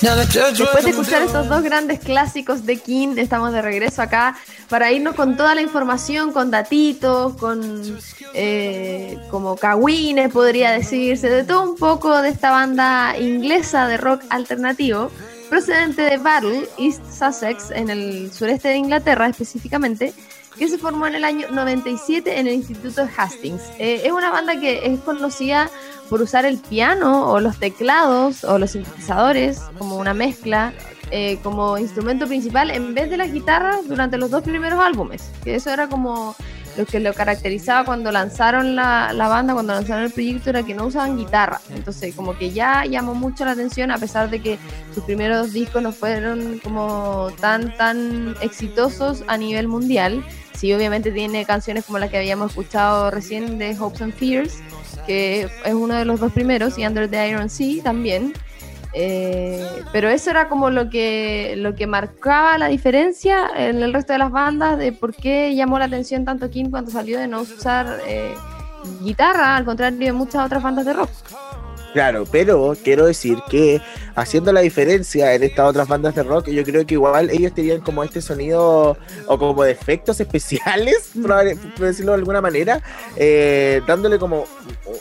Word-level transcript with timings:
Después 0.00 0.84
de 0.84 0.90
escuchar 0.90 1.22
estos 1.22 1.48
dos 1.48 1.62
grandes 1.62 2.00
clásicos 2.00 2.64
de 2.64 2.76
King, 2.78 3.16
estamos 3.18 3.52
de 3.52 3.60
regreso 3.60 4.00
acá 4.00 4.38
para 4.68 4.90
irnos 4.92 5.14
con 5.14 5.36
toda 5.36 5.54
la 5.54 5.60
información, 5.60 6.32
con 6.32 6.50
datitos, 6.50 7.36
con 7.36 7.98
eh, 8.32 9.18
como 9.30 9.56
cagüines, 9.56 10.32
podría 10.32 10.70
decirse, 10.70 11.28
de 11.28 11.44
todo 11.44 11.70
un 11.70 11.76
poco 11.76 12.22
de 12.22 12.30
esta 12.30 12.50
banda 12.50 13.18
inglesa 13.18 13.88
de 13.88 13.98
rock 13.98 14.22
alternativo, 14.30 15.10
procedente 15.50 16.02
de 16.02 16.16
Battle, 16.16 16.68
East 16.78 17.02
Sussex, 17.12 17.70
en 17.70 17.90
el 17.90 18.32
sureste 18.32 18.68
de 18.68 18.76
Inglaterra 18.76 19.26
específicamente, 19.26 20.14
que 20.56 20.68
se 20.68 20.78
formó 20.78 21.06
en 21.06 21.16
el 21.16 21.24
año 21.24 21.48
97 21.50 22.38
en 22.38 22.46
el 22.46 22.54
Instituto 22.54 23.06
Hastings. 23.16 23.62
Eh, 23.78 24.02
es 24.04 24.12
una 24.12 24.30
banda 24.30 24.58
que 24.58 24.86
es 24.86 25.00
conocida 25.00 25.70
por 26.10 26.20
usar 26.20 26.44
el 26.44 26.58
piano 26.58 27.30
o 27.30 27.40
los 27.40 27.58
teclados 27.58 28.44
o 28.44 28.58
los 28.58 28.72
sintetizadores 28.72 29.60
como 29.78 29.96
una 29.96 30.12
mezcla 30.12 30.74
eh, 31.12 31.38
como 31.42 31.78
instrumento 31.78 32.26
principal 32.26 32.70
en 32.70 32.94
vez 32.94 33.08
de 33.08 33.16
las 33.16 33.32
guitarras 33.32 33.88
durante 33.88 34.18
los 34.18 34.30
dos 34.30 34.42
primeros 34.42 34.78
álbumes, 34.80 35.30
que 35.42 35.54
eso 35.54 35.70
era 35.70 35.88
como 35.88 36.36
lo 36.76 36.86
que 36.86 37.00
lo 37.00 37.12
caracterizaba 37.14 37.84
cuando 37.84 38.12
lanzaron 38.12 38.76
la, 38.76 39.12
la, 39.12 39.28
banda, 39.28 39.54
cuando 39.54 39.72
lanzaron 39.72 40.04
el 40.04 40.12
proyecto, 40.12 40.50
era 40.50 40.62
que 40.62 40.74
no 40.74 40.86
usaban 40.86 41.16
guitarra. 41.16 41.60
Entonces, 41.74 42.14
como 42.14 42.36
que 42.38 42.52
ya 42.52 42.84
llamó 42.84 43.14
mucho 43.14 43.44
la 43.44 43.52
atención, 43.52 43.90
a 43.90 43.98
pesar 43.98 44.30
de 44.30 44.40
que 44.40 44.58
sus 44.94 45.02
primeros 45.04 45.52
discos 45.52 45.82
no 45.82 45.92
fueron 45.92 46.60
como 46.62 47.30
tan, 47.40 47.76
tan 47.76 48.36
exitosos 48.40 49.24
a 49.26 49.36
nivel 49.36 49.68
mundial. 49.68 50.24
Sí, 50.54 50.72
obviamente 50.74 51.10
tiene 51.10 51.44
canciones 51.44 51.86
como 51.86 51.98
la 51.98 52.08
que 52.08 52.18
habíamos 52.18 52.50
escuchado 52.50 53.10
recién 53.10 53.58
de 53.58 53.76
Hopes 53.78 54.02
and 54.02 54.14
Fears, 54.14 54.58
que 55.06 55.48
es 55.64 55.74
uno 55.74 55.94
de 55.94 56.04
los 56.04 56.20
dos 56.20 56.32
primeros, 56.32 56.78
y 56.78 56.86
Under 56.86 57.08
the 57.08 57.28
Iron 57.28 57.48
Sea 57.48 57.82
también. 57.82 58.32
Eh, 58.92 59.64
pero 59.92 60.08
eso 60.08 60.30
era 60.30 60.48
como 60.48 60.68
lo 60.68 60.90
que, 60.90 61.54
lo 61.56 61.76
que 61.76 61.86
marcaba 61.86 62.58
la 62.58 62.66
diferencia 62.66 63.48
en 63.56 63.82
el 63.82 63.92
resto 63.92 64.12
de 64.12 64.18
las 64.18 64.32
bandas 64.32 64.78
de 64.78 64.92
por 64.92 65.14
qué 65.14 65.54
llamó 65.54 65.78
la 65.78 65.84
atención 65.84 66.24
tanto 66.24 66.50
Kim 66.50 66.70
cuando 66.70 66.90
salió 66.90 67.20
de 67.20 67.28
no 67.28 67.42
usar 67.42 68.00
eh, 68.08 68.34
guitarra, 69.02 69.56
al 69.56 69.64
contrario 69.64 69.98
de 69.98 70.12
muchas 70.12 70.44
otras 70.44 70.62
bandas 70.62 70.84
de 70.84 70.92
rock. 70.94 71.10
Claro, 71.92 72.24
pero 72.30 72.76
quiero 72.84 73.06
decir 73.06 73.38
que 73.50 73.80
haciendo 74.14 74.52
la 74.52 74.60
diferencia 74.60 75.34
en 75.34 75.42
estas 75.42 75.68
otras 75.68 75.88
bandas 75.88 76.14
de 76.14 76.22
rock, 76.22 76.48
yo 76.48 76.62
creo 76.62 76.86
que 76.86 76.94
igual 76.94 77.30
ellos 77.30 77.52
tenían 77.52 77.80
como 77.80 78.04
este 78.04 78.22
sonido 78.22 78.96
o 79.26 79.38
como 79.38 79.64
de 79.64 79.72
efectos 79.72 80.20
especiales, 80.20 81.10
por 81.22 81.86
decirlo 81.86 82.12
de 82.12 82.18
alguna 82.18 82.40
manera, 82.40 82.80
eh, 83.16 83.82
dándole 83.86 84.18
como 84.18 84.44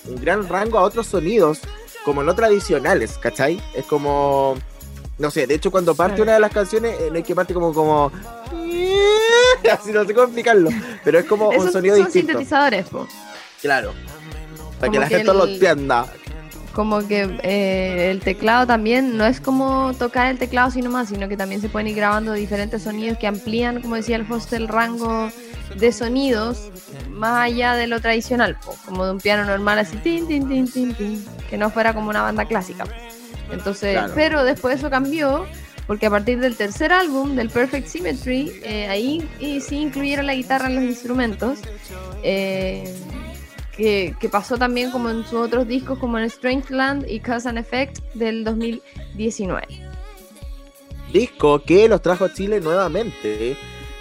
un 0.06 0.16
gran 0.16 0.48
rango 0.50 0.80
a 0.80 0.84
otros 0.84 1.08
sonidos 1.08 1.60
como 2.04 2.24
no 2.24 2.34
tradicionales, 2.34 3.18
¿cachai? 3.20 3.62
Es 3.76 3.86
como, 3.86 4.56
no 5.20 5.30
sé, 5.30 5.46
de 5.46 5.56
hecho 5.56 5.70
cuando 5.70 5.94
parte 5.94 6.22
una 6.24 6.34
de 6.34 6.40
las 6.40 6.52
canciones, 6.52 7.00
eh, 7.00 7.10
no 7.12 7.18
hay 7.18 7.24
que 7.24 7.36
parte 7.36 7.54
como, 7.54 7.72
como, 7.72 8.12
así 9.72 9.92
no 9.92 10.06
sé 10.06 10.14
cómo 10.14 10.26
explicarlo, 10.26 10.72
pero 11.04 11.20
es 11.20 11.26
como 11.26 11.50
un 11.50 11.72
sonido 11.72 11.98
son 11.98 12.06
distinto. 12.06 12.32
sintetizadores, 12.32 12.88
po. 12.88 13.08
Claro, 13.62 13.94
para 14.80 14.92
que 14.92 15.00
la 15.00 15.08
gente 15.08 15.26
lo 15.26 15.46
entienda. 15.46 16.08
Como 16.74 17.06
que 17.08 17.38
eh, 17.44 18.12
el 18.12 18.20
teclado 18.22 18.68
también 18.68 19.18
no 19.18 19.26
es 19.26 19.42
como 19.42 19.94
tocar 19.96 20.28
el 20.28 20.38
teclado 20.38 20.72
sino 20.72 20.90
más, 20.90 21.10
sino 21.10 21.28
que 21.28 21.36
también 21.36 21.62
se 21.62 21.68
pueden 21.70 21.88
ir 21.88 21.96
grabando 21.96 22.34
diferentes 22.34 22.84
sonidos 22.84 23.18
que 23.18 23.28
amplían, 23.28 23.82
como 23.82 23.96
decía 23.96 24.16
el 24.16 24.32
host, 24.32 24.54
el 24.54 24.68
rango 24.68 25.30
de 25.76 25.92
sonidos 25.92 26.70
más 27.12 27.44
allá 27.46 27.74
de 27.74 27.88
lo 27.88 28.00
tradicional, 28.00 28.58
po, 28.64 28.76
como 28.86 29.06
de 29.06 29.12
un 29.12 29.20
piano 29.20 29.46
normal 29.46 29.80
así, 29.80 29.98
tin, 29.98 30.28
tin, 30.28 30.48
tin, 30.48 30.72
tin, 30.72 30.94
tin, 30.96 31.26
que 31.50 31.58
no 31.58 31.70
fuera 31.70 31.94
como 31.94 32.10
una 32.10 32.22
banda 32.22 32.46
clásica. 32.46 32.86
Entonces, 33.52 33.94
Claro. 33.94 34.14
pero 34.16 34.44
después 34.44 34.78
eso 34.78 34.90
cambió, 34.90 35.46
porque 35.88 36.06
a 36.06 36.10
partir 36.12 36.40
del 36.40 36.56
tercer 36.56 36.94
álbum, 36.94 37.36
del 37.36 37.50
Perfect 37.50 37.88
Symmetry, 37.88 38.52
eh, 38.64 38.88
ahí 38.88 39.28
y 39.40 39.60
sí 39.60 39.78
incluyeron 39.78 40.28
la 40.28 40.36
guitarra 40.36 40.68
en 40.68 40.76
los 40.76 40.84
instrumentos. 40.84 41.60
eh, 42.24 42.94
que, 43.80 44.14
que 44.20 44.28
pasó 44.30 44.58
también 44.58 44.92
como 44.92 45.10
en 45.10 45.24
sus 45.24 45.36
otros 45.40 45.66
discos 45.68 45.98
como 45.98 46.20
en 46.20 46.30
Strengthland 46.30 47.10
y 47.10 47.20
Cause 47.22 47.48
and 47.48 47.58
Effect 47.58 48.00
del 48.14 48.44
2019. 48.44 49.66
disco 51.14 51.64
que 51.64 51.88
los 51.90 52.02
trajo 52.02 52.26
a 52.26 52.34
Chile 52.34 52.60
nuevamente 52.62 53.56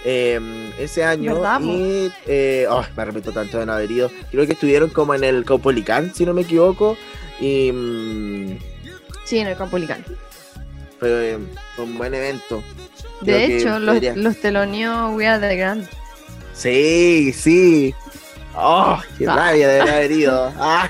eh, 0.05 0.41
ese 0.79 1.05
año 1.05 1.35
¿Verdad, 1.35 1.61
y 1.63 2.11
eh, 2.27 2.67
oh, 2.69 2.85
me 2.97 3.03
arrepiento 3.03 3.33
tanto 3.33 3.59
de 3.59 3.67
no 3.67 3.73
haber 3.73 3.91
ido 3.91 4.11
creo 4.31 4.47
que 4.47 4.53
estuvieron 4.53 4.91
como 4.91 5.15
en 5.15 5.25
el 5.25 5.45
Caupolicán 5.45 6.13
si 6.15 6.27
no 6.27 6.35
me 6.35 6.43
equivoco 6.43 6.97
y 7.41 7.71
mm, 7.73 8.59
Sí, 9.25 9.39
en 9.39 9.47
el 9.49 9.57
Campolicán. 9.57 10.05
fue, 10.99 11.39
fue 11.77 11.85
un 11.85 11.97
buen 11.99 12.15
evento 12.15 12.63
De 13.21 13.45
Creo 13.45 13.59
hecho, 13.59 13.79
los, 13.79 14.17
los 14.17 14.37
teloneó 14.41 15.11
We 15.11 15.27
Are 15.27 15.41
the 15.47 15.57
Grand. 15.57 15.89
sí 16.53 17.33
sí 17.33 17.95
Oh, 18.57 18.99
qué 19.17 19.27
Ah. 19.29 19.37
rabia 19.37 19.69
de 19.69 19.81
haber 19.81 20.11
ido. 20.13 20.53
Ah, 20.57 20.89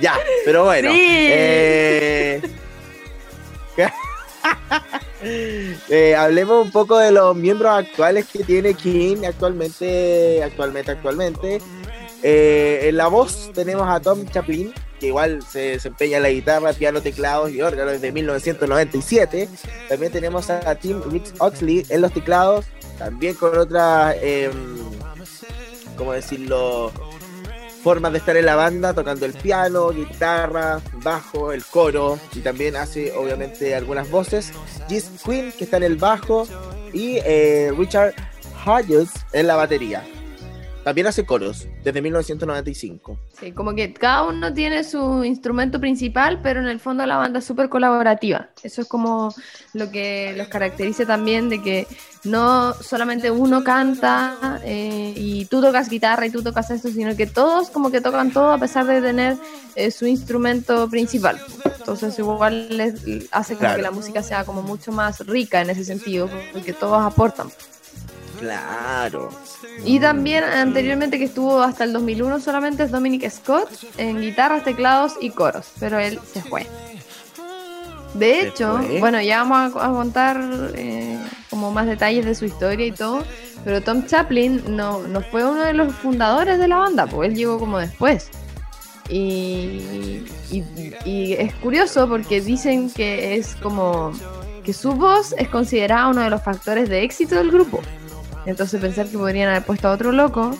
ya, 0.00 0.14
pero 0.44 0.64
bueno. 0.64 0.90
Sí. 0.92 0.98
eh, 1.00 2.42
eh, 5.88 6.14
hablemos 6.16 6.64
un 6.66 6.70
poco 6.72 6.98
de 6.98 7.10
los 7.12 7.34
miembros 7.36 7.72
actuales 7.72 8.26
que 8.30 8.44
tiene 8.44 8.74
King 8.74 9.24
actualmente, 9.26 10.42
actualmente, 10.42 10.90
actualmente. 10.92 11.60
Eh, 12.22 12.86
en 12.88 12.96
la 12.96 13.08
voz 13.08 13.50
tenemos 13.54 13.86
a 13.88 14.00
Tom 14.00 14.24
Chaplin, 14.26 14.72
que 14.98 15.08
igual 15.08 15.42
se 15.42 15.58
desempeña 15.72 16.16
en 16.18 16.22
la 16.22 16.30
guitarra, 16.30 16.72
piano, 16.72 17.02
teclados 17.02 17.50
y 17.50 17.60
órgano 17.60 17.90
desde 17.90 18.12
1997. 18.12 19.48
También 19.88 20.12
tenemos 20.12 20.48
a 20.48 20.74
Tim 20.76 21.02
Rich 21.10 21.32
Oxley 21.38 21.84
en 21.88 22.00
los 22.00 22.12
teclados, 22.12 22.64
también 22.98 23.34
con 23.34 23.56
otras, 23.58 24.16
eh, 24.20 24.50
¿cómo 25.96 26.12
decirlo? 26.12 26.92
Formas 27.82 28.12
de 28.12 28.18
estar 28.18 28.36
en 28.36 28.46
la 28.46 28.56
banda, 28.56 28.94
tocando 28.94 29.26
el 29.26 29.34
piano, 29.34 29.90
guitarra, 29.90 30.80
bajo, 31.02 31.52
el 31.52 31.64
coro 31.64 32.18
y 32.34 32.40
también 32.40 32.76
hace 32.76 33.12
obviamente 33.12 33.74
algunas 33.74 34.10
voces. 34.10 34.52
Gis 34.88 35.10
Quinn, 35.22 35.52
que 35.52 35.64
está 35.64 35.76
en 35.76 35.82
el 35.82 35.96
bajo, 35.96 36.48
y 36.94 37.18
eh, 37.24 37.72
Richard 37.76 38.14
Hodges 38.64 39.10
en 39.32 39.46
la 39.46 39.56
batería. 39.56 40.02
También 40.84 41.06
hace 41.06 41.24
coros 41.24 41.66
desde 41.82 42.02
1995. 42.02 43.18
Sí, 43.40 43.52
como 43.52 43.74
que 43.74 43.92
cada 43.94 44.24
uno 44.24 44.52
tiene 44.52 44.84
su 44.84 45.24
instrumento 45.24 45.80
principal, 45.80 46.40
pero 46.42 46.60
en 46.60 46.66
el 46.66 46.78
fondo 46.78 47.06
la 47.06 47.16
banda 47.16 47.38
es 47.38 47.44
súper 47.46 47.68
colaborativa. 47.70 48.50
Eso 48.62 48.82
es 48.82 48.88
como 48.88 49.34
lo 49.72 49.90
que 49.90 50.34
los 50.36 50.48
caracteriza 50.48 51.06
también 51.06 51.48
de 51.48 51.62
que 51.62 51.86
no 52.24 52.74
solamente 52.74 53.30
uno 53.30 53.64
canta 53.64 54.60
eh, 54.64 55.14
y 55.16 55.46
tú 55.46 55.60
tocas 55.62 55.88
guitarra 55.88 56.26
y 56.26 56.30
tú 56.30 56.42
tocas 56.42 56.70
esto, 56.70 56.88
sino 56.88 57.16
que 57.16 57.26
todos 57.26 57.70
como 57.70 57.90
que 57.90 58.00
tocan 58.00 58.30
todo 58.32 58.50
a 58.52 58.58
pesar 58.58 58.86
de 58.86 59.00
tener 59.00 59.36
eh, 59.76 59.90
su 59.90 60.06
instrumento 60.06 60.88
principal. 60.90 61.40
Entonces 61.78 62.18
igual 62.18 62.76
les 62.76 62.94
hace 63.30 63.54
como 63.54 63.60
Claro. 63.60 63.76
que 63.76 63.82
la 63.82 63.90
música 63.90 64.22
sea 64.22 64.44
como 64.44 64.62
mucho 64.62 64.92
más 64.92 65.26
rica 65.26 65.62
en 65.62 65.70
ese 65.70 65.84
sentido, 65.84 66.28
porque 66.52 66.72
todos 66.74 67.02
aportan. 67.02 67.48
Claro. 68.44 69.30
Y 69.84 69.98
también 70.00 70.44
anteriormente 70.44 71.18
que 71.18 71.24
estuvo 71.24 71.60
hasta 71.62 71.84
el 71.84 71.92
2001 71.92 72.40
solamente 72.40 72.82
es 72.84 72.90
Dominic 72.90 73.28
Scott 73.30 73.68
en 73.96 74.20
guitarras, 74.20 74.64
teclados 74.64 75.14
y 75.20 75.30
coros, 75.30 75.66
pero 75.80 75.98
él 75.98 76.18
se 76.32 76.42
fue. 76.42 76.66
De 78.14 78.32
¿Se 78.42 78.48
hecho, 78.48 78.78
fue? 78.78 79.00
bueno, 79.00 79.20
ya 79.20 79.42
vamos 79.42 79.74
a, 79.76 79.86
a 79.86 79.90
contar 79.90 80.40
eh, 80.74 81.18
como 81.50 81.72
más 81.72 81.86
detalles 81.86 82.24
de 82.24 82.34
su 82.34 82.44
historia 82.44 82.86
y 82.86 82.92
todo, 82.92 83.24
pero 83.64 83.80
Tom 83.80 84.04
Chaplin 84.06 84.62
no, 84.68 85.02
no 85.08 85.20
fue 85.22 85.44
uno 85.44 85.62
de 85.62 85.72
los 85.72 85.92
fundadores 85.94 86.58
de 86.58 86.68
la 86.68 86.76
banda, 86.76 87.06
pues 87.06 87.30
él 87.30 87.36
llegó 87.36 87.58
como 87.58 87.78
después. 87.78 88.28
Y, 89.08 90.22
y- 90.50 90.64
y 91.04 91.32
es 91.34 91.52
curioso 91.56 92.08
porque 92.08 92.40
dicen 92.40 92.88
que 92.90 93.34
es 93.36 93.54
como 93.56 94.12
que 94.64 94.72
su 94.72 94.92
voz 94.92 95.34
es 95.36 95.48
considerada 95.48 96.08
uno 96.08 96.22
de 96.22 96.30
los 96.30 96.42
factores 96.42 96.88
de 96.88 97.02
éxito 97.02 97.34
del 97.34 97.50
grupo. 97.50 97.80
Entonces 98.46 98.80
pensar 98.80 99.06
que 99.06 99.18
podrían 99.18 99.48
haber 99.50 99.64
puesto 99.64 99.88
a 99.88 99.92
otro 99.92 100.12
loco. 100.12 100.56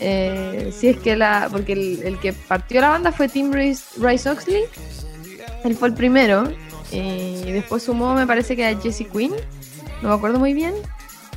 eh, 0.00 0.72
si 0.76 0.88
es 0.88 0.96
que 0.98 1.16
la. 1.16 1.48
Porque 1.50 1.72
el, 1.72 2.18
que 2.20 2.32
partió 2.32 2.80
la 2.80 2.90
banda 2.90 3.12
fue 3.12 3.28
Tim 3.28 3.52
Rice, 3.52 3.84
Rice 4.00 4.28
Oxley. 4.28 4.62
Él 5.64 5.74
fue 5.76 5.88
el 5.88 5.94
primero. 5.94 6.44
eh, 6.92 7.44
y 7.46 7.52
después 7.52 7.82
sumó, 7.82 8.14
me 8.14 8.26
parece 8.26 8.56
que 8.56 8.66
a 8.66 8.78
Jesse 8.78 9.06
Quinn. 9.10 9.32
No 10.02 10.08
me 10.08 10.14
acuerdo 10.14 10.38
muy 10.38 10.54
bien. 10.54 10.74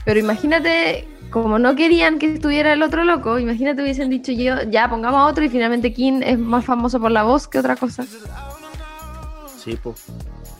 Pero 0.05 0.19
imagínate, 0.19 1.07
como 1.29 1.59
no 1.59 1.75
querían 1.75 2.19
que 2.19 2.33
estuviera 2.33 2.73
el 2.73 2.83
otro 2.83 3.03
loco, 3.03 3.39
imagínate 3.39 3.81
hubiesen 3.81 4.09
dicho 4.09 4.31
yo, 4.31 4.63
ya 4.69 4.89
pongamos 4.89 5.19
a 5.19 5.25
otro 5.25 5.43
y 5.43 5.49
finalmente 5.49 5.93
King 5.93 6.21
es 6.23 6.37
más 6.37 6.65
famoso 6.65 6.99
por 6.99 7.11
la 7.11 7.23
voz 7.23 7.47
que 7.47 7.59
otra 7.59 7.75
cosa. 7.75 8.05
Sí, 9.57 9.77
pues. 9.81 10.03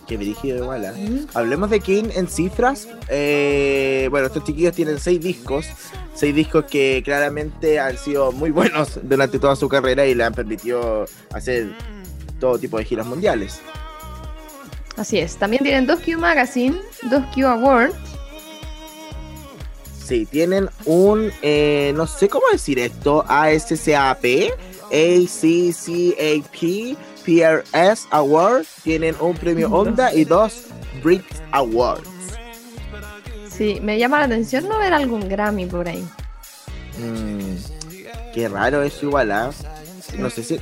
Que 0.07 0.17
dirigido 0.17 0.57
igual, 0.57 0.83
¿eh? 0.83 1.25
Hablemos 1.33 1.69
de 1.69 1.79
King 1.79 2.09
en 2.13 2.27
cifras. 2.27 2.87
Eh, 3.07 4.07
bueno, 4.11 4.27
estos 4.27 4.43
chiquillos 4.43 4.73
tienen 4.75 4.99
seis 4.99 5.21
discos. 5.21 5.65
Seis 6.13 6.35
discos 6.35 6.65
que 6.65 7.01
claramente 7.03 7.79
han 7.79 7.97
sido 7.97 8.31
muy 8.31 8.51
buenos 8.51 8.99
durante 9.01 9.39
toda 9.39 9.55
su 9.55 9.69
carrera 9.69 10.05
y 10.05 10.13
le 10.13 10.25
han 10.25 10.33
permitido 10.33 11.05
hacer 11.31 11.73
todo 12.39 12.59
tipo 12.59 12.77
de 12.77 12.85
giras 12.85 13.05
mundiales. 13.07 13.61
Así 14.97 15.19
es. 15.19 15.37
También 15.37 15.63
tienen 15.63 15.87
dos 15.87 16.01
Q 16.01 16.19
Magazine, 16.19 16.79
dos 17.09 17.23
Q 17.33 17.47
Awards. 17.47 17.95
Sí, 20.05 20.25
tienen 20.25 20.69
un, 20.85 21.31
eh, 21.41 21.93
no 21.95 22.05
sé 22.07 22.27
cómo 22.27 22.43
decir 22.51 22.77
esto, 22.77 23.23
ASCAP, 23.27 24.25
ACCAP, 24.91 26.53
PRS 27.25 28.07
Award, 28.11 28.65
tienen 28.83 29.15
un 29.19 29.35
premio 29.35 29.69
Onda 29.71 30.13
y 30.13 30.25
dos 30.25 30.65
Brit 31.03 31.25
Awards. 31.51 32.07
Sí, 33.49 33.79
me 33.81 33.99
llama 33.99 34.19
la 34.19 34.25
atención 34.25 34.67
no 34.67 34.79
ver 34.79 34.93
algún 34.93 35.27
Grammy 35.29 35.65
por 35.65 35.87
ahí. 35.87 36.03
Mm, 36.97 38.33
qué 38.33 38.47
raro 38.49 38.81
eso 38.83 39.05
igual, 39.05 39.31
¿ah? 39.31 39.51
No 40.17 40.29
sé 40.29 40.43
si... 40.43 40.59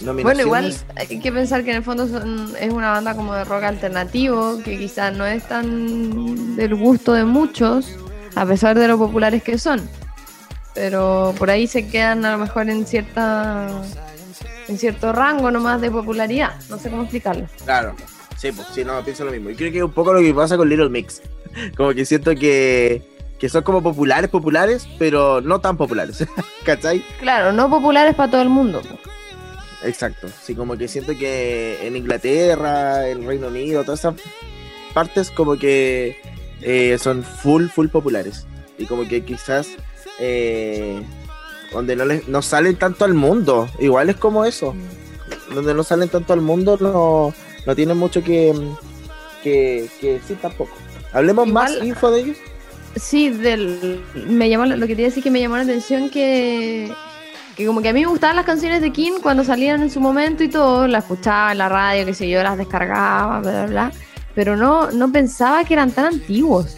Bueno, 0.00 0.40
igual 0.40 0.74
hay 0.96 1.20
que 1.20 1.32
pensar 1.32 1.64
que 1.64 1.70
en 1.70 1.76
el 1.76 1.82
fondo 1.82 2.04
es 2.04 2.72
una 2.72 2.90
banda 2.90 3.14
como 3.14 3.34
de 3.34 3.44
rock 3.44 3.62
alternativo, 3.64 4.58
que 4.62 4.76
quizás 4.76 5.16
no 5.16 5.24
es 5.24 5.46
tan 5.46 6.56
del 6.56 6.74
gusto 6.74 7.12
de 7.12 7.24
muchos, 7.24 7.96
a 8.34 8.44
pesar 8.44 8.78
de 8.78 8.88
lo 8.88 8.98
populares 8.98 9.42
que 9.42 9.56
son. 9.56 9.88
Pero 10.74 11.34
por 11.38 11.50
ahí 11.50 11.66
se 11.66 11.86
quedan 11.86 12.24
a 12.24 12.32
lo 12.32 12.38
mejor 12.38 12.68
en 12.68 12.84
cierta 12.86 13.68
en 14.68 14.78
cierto 14.78 15.12
rango 15.12 15.50
nomás 15.50 15.80
de 15.80 15.90
popularidad. 15.90 16.54
No 16.68 16.78
sé 16.78 16.90
cómo 16.90 17.02
explicarlo. 17.02 17.46
Claro, 17.64 17.94
sí, 18.36 18.52
pues 18.52 18.68
sí, 18.72 18.84
no, 18.84 19.02
pienso 19.02 19.24
lo 19.24 19.30
mismo. 19.30 19.50
Y 19.50 19.54
creo 19.54 19.70
que 19.70 19.78
es 19.78 19.84
un 19.84 19.92
poco 19.92 20.12
lo 20.12 20.20
que 20.20 20.34
pasa 20.34 20.56
con 20.56 20.68
Little 20.68 20.88
Mix. 20.88 21.22
Como 21.76 21.92
que 21.92 22.04
siento 22.04 22.34
que, 22.34 23.02
que 23.38 23.48
son 23.48 23.62
como 23.62 23.82
populares, 23.82 24.28
populares, 24.28 24.88
pero 24.98 25.40
no 25.40 25.60
tan 25.60 25.76
populares. 25.76 26.26
¿Cachai? 26.64 27.04
Claro, 27.20 27.52
no 27.52 27.70
populares 27.70 28.14
para 28.14 28.30
todo 28.30 28.42
el 28.42 28.48
mundo. 28.48 28.82
Exacto. 29.84 30.28
Sí, 30.42 30.54
como 30.54 30.76
que 30.76 30.88
siento 30.88 31.16
que 31.16 31.86
en 31.86 31.96
Inglaterra, 31.96 33.08
en 33.08 33.26
Reino 33.26 33.48
Unido, 33.48 33.84
todas 33.84 34.00
esas 34.00 34.14
partes 34.94 35.30
como 35.30 35.56
que 35.56 36.16
eh, 36.62 36.96
son 36.98 37.22
full, 37.22 37.66
full 37.66 37.88
populares. 37.88 38.46
Y 38.78 38.86
como 38.86 39.06
que 39.06 39.24
quizás 39.24 39.68
eh, 40.18 41.02
donde 41.74 41.96
no, 41.96 42.04
les, 42.04 42.26
no 42.28 42.40
salen 42.40 42.76
tanto 42.76 43.04
al 43.04 43.14
mundo. 43.14 43.68
Igual 43.78 44.10
es 44.10 44.16
como 44.16 44.44
eso. 44.44 44.74
Donde 45.54 45.74
no 45.74 45.82
salen 45.82 46.08
tanto 46.08 46.32
al 46.32 46.40
mundo 46.40 46.78
no, 46.80 47.34
no 47.66 47.76
tienen 47.76 47.98
mucho 47.98 48.22
que, 48.22 48.54
que, 49.42 49.88
que 50.00 50.14
decir 50.14 50.38
tampoco. 50.40 50.72
Hablemos 51.12 51.46
más 51.46 51.72
info 51.82 52.10
de 52.10 52.20
ellos. 52.20 52.36
Sí, 52.96 53.28
del, 53.28 54.02
me 54.26 54.48
llamó, 54.48 54.66
lo 54.66 54.80
que 54.80 54.88
quería 54.88 55.06
decir 55.06 55.22
que 55.22 55.30
me 55.30 55.40
llamó 55.40 55.56
la 55.56 55.64
atención 55.64 56.10
que, 56.10 56.92
que 57.56 57.66
como 57.66 57.82
que 57.82 57.88
a 57.88 57.92
mí 57.92 58.00
me 58.00 58.06
gustaban 58.06 58.36
las 58.36 58.46
canciones 58.46 58.80
de 58.80 58.92
King 58.92 59.14
cuando 59.20 59.42
salían 59.42 59.82
en 59.82 59.90
su 59.90 60.00
momento 60.00 60.44
y 60.44 60.48
todo, 60.48 60.86
las 60.86 61.04
escuchaba 61.04 61.52
en 61.52 61.58
la 61.58 61.68
radio, 61.68 62.06
que 62.06 62.14
sé 62.14 62.28
yo, 62.28 62.42
las 62.42 62.56
descargaba, 62.56 63.40
bla, 63.40 63.50
bla, 63.50 63.66
bla 63.66 63.92
pero 64.34 64.56
no, 64.56 64.90
no 64.90 65.12
pensaba 65.12 65.64
que 65.64 65.74
eran 65.74 65.90
tan 65.90 66.06
antiguos. 66.06 66.76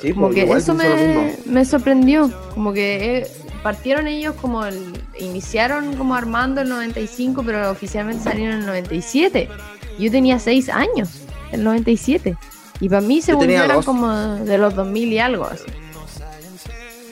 Sí, 0.00 0.12
como 0.12 0.28
pues, 0.28 0.44
que 0.44 0.52
eso 0.52 0.74
me, 0.74 1.36
me, 1.46 1.64
sorprendió, 1.64 2.30
como 2.52 2.72
que 2.72 3.18
eh, 3.18 3.26
partieron 3.64 4.06
ellos 4.06 4.34
como 4.34 4.66
el, 4.66 4.92
iniciaron 5.18 5.96
como 5.96 6.14
armando 6.14 6.60
el 6.60 6.68
95, 6.68 7.42
pero 7.44 7.70
oficialmente 7.70 8.22
salieron 8.22 8.56
en 8.56 8.60
el 8.60 8.66
97. 8.66 9.48
Yo 9.98 10.10
tenía 10.10 10.38
6 10.38 10.68
años, 10.68 11.22
el 11.50 11.64
97. 11.64 12.36
Y 12.80 12.88
para 12.90 13.00
mí 13.00 13.22
se 13.22 13.32
volvieron 13.32 13.82
como 13.82 14.12
de 14.12 14.58
los 14.58 14.74
2000 14.74 15.12
y 15.14 15.18
algo 15.18 15.46
así. 15.46 15.64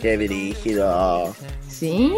Qué 0.03 0.19
dirigido. 0.19 1.35
Sí. 1.67 2.13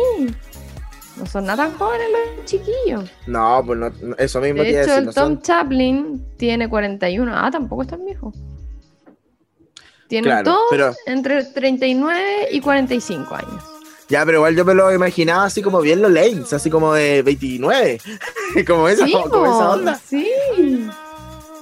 No 1.16 1.26
son 1.26 1.46
nada 1.46 1.68
tan 1.68 1.78
jóvenes 1.78 2.08
los 2.10 2.44
chiquillos. 2.44 3.08
No, 3.28 3.62
pues 3.64 3.78
no, 3.78 3.92
eso 4.18 4.40
mismo 4.40 4.64
De 4.64 4.82
hecho, 4.82 4.96
el 4.96 5.14
Tom 5.14 5.40
Chaplin 5.42 6.26
tiene 6.36 6.68
41. 6.68 7.32
Ah, 7.32 7.52
tampoco 7.52 7.82
es 7.82 7.88
tan 7.88 8.04
viejo. 8.04 8.32
Tiene 10.08 10.42
todos 10.42 10.96
entre 11.06 11.44
39 11.44 12.48
y 12.50 12.60
45 12.60 13.34
años. 13.36 13.73
Ya, 14.08 14.24
pero 14.24 14.38
igual 14.38 14.54
yo 14.54 14.64
me 14.64 14.74
lo 14.74 14.92
imaginaba 14.92 15.44
así 15.44 15.62
como 15.62 15.80
bien 15.80 16.02
los 16.02 16.10
lanes, 16.10 16.52
así 16.52 16.70
como 16.70 16.92
de 16.92 17.22
29. 17.22 18.00
como, 18.66 18.88
esa, 18.88 19.06
como 19.28 19.46
esa 19.46 19.70
onda. 19.70 20.00
Sí. 20.08 20.30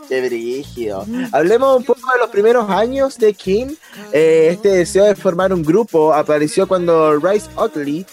Qué 0.08 0.20
brígido. 0.26 1.06
Hablemos 1.32 1.78
un 1.78 1.84
poco 1.84 2.00
de 2.12 2.18
los 2.18 2.28
primeros 2.30 2.68
años 2.68 3.16
de 3.16 3.32
King. 3.32 3.74
Eh, 4.12 4.48
este 4.52 4.68
deseo 4.68 5.04
de 5.04 5.14
formar 5.14 5.52
un 5.52 5.62
grupo 5.62 6.12
apareció 6.12 6.68
cuando 6.68 7.18
Rice 7.18 7.48
Oakley 7.56 8.04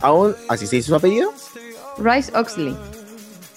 aún, 0.00 0.36
¿así 0.48 0.66
se 0.66 0.76
dice 0.76 0.88
su 0.88 0.94
apellido? 0.94 1.32
Rice 1.98 2.30
Oxley. 2.34 2.76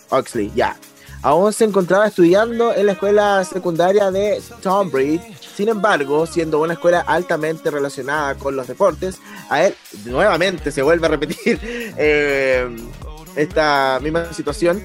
Oxley, 0.10 0.52
ya. 0.56 0.78
Aún 1.21 1.51
se 1.51 1.66
encontraba 1.66 2.07
estudiando 2.07 2.74
en 2.74 2.86
la 2.86 2.94
escuela 2.94 3.44
secundaria 3.44 4.10
de 4.10 4.42
Tonbridge. 4.62 5.21
Sin 5.56 5.68
embargo, 5.68 6.25
siendo 6.25 6.62
una 6.62 6.74
escuela 6.74 7.01
altamente 7.01 7.69
relacionada 7.69 8.36
con 8.36 8.56
los 8.56 8.68
deportes, 8.68 9.19
a 9.50 9.66
él 9.66 9.75
nuevamente 10.06 10.71
se 10.71 10.81
vuelve 10.81 11.07
a 11.07 11.10
repetir 11.10 11.60
eh, 11.63 12.74
esta 13.36 14.00
misma 14.01 14.31
situación. 14.33 14.81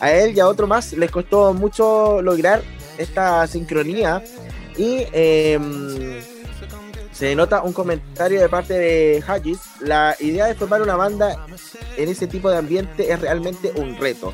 A 0.00 0.10
él 0.12 0.34
y 0.34 0.40
a 0.40 0.48
otro 0.48 0.66
más 0.66 0.94
les 0.94 1.10
costó 1.10 1.52
mucho 1.52 2.22
lograr 2.22 2.62
esta 2.96 3.46
sincronía 3.46 4.22
y 4.76 5.06
eh, 5.12 6.22
se 7.12 7.34
nota 7.36 7.62
un 7.62 7.74
comentario 7.74 8.40
de 8.40 8.48
parte 8.48 8.74
de 8.74 9.22
Hagis. 9.26 9.60
La 9.80 10.16
idea 10.18 10.46
de 10.46 10.54
formar 10.54 10.80
una 10.80 10.96
banda 10.96 11.46
en 11.98 12.08
ese 12.08 12.26
tipo 12.26 12.50
de 12.50 12.56
ambiente 12.56 13.12
es 13.12 13.20
realmente 13.20 13.70
un 13.76 13.96
reto. 13.98 14.32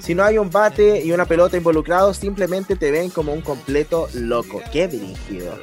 Si 0.00 0.14
no 0.14 0.24
hay 0.24 0.38
un 0.38 0.50
bate 0.50 1.04
y 1.04 1.12
una 1.12 1.24
pelota 1.26 1.56
involucrados, 1.56 2.16
simplemente 2.16 2.76
te 2.76 2.90
ven 2.90 3.10
como 3.10 3.32
un 3.32 3.40
completo 3.40 4.08
loco. 4.14 4.60
Qué 4.72 4.88
dirigido. 4.88 5.58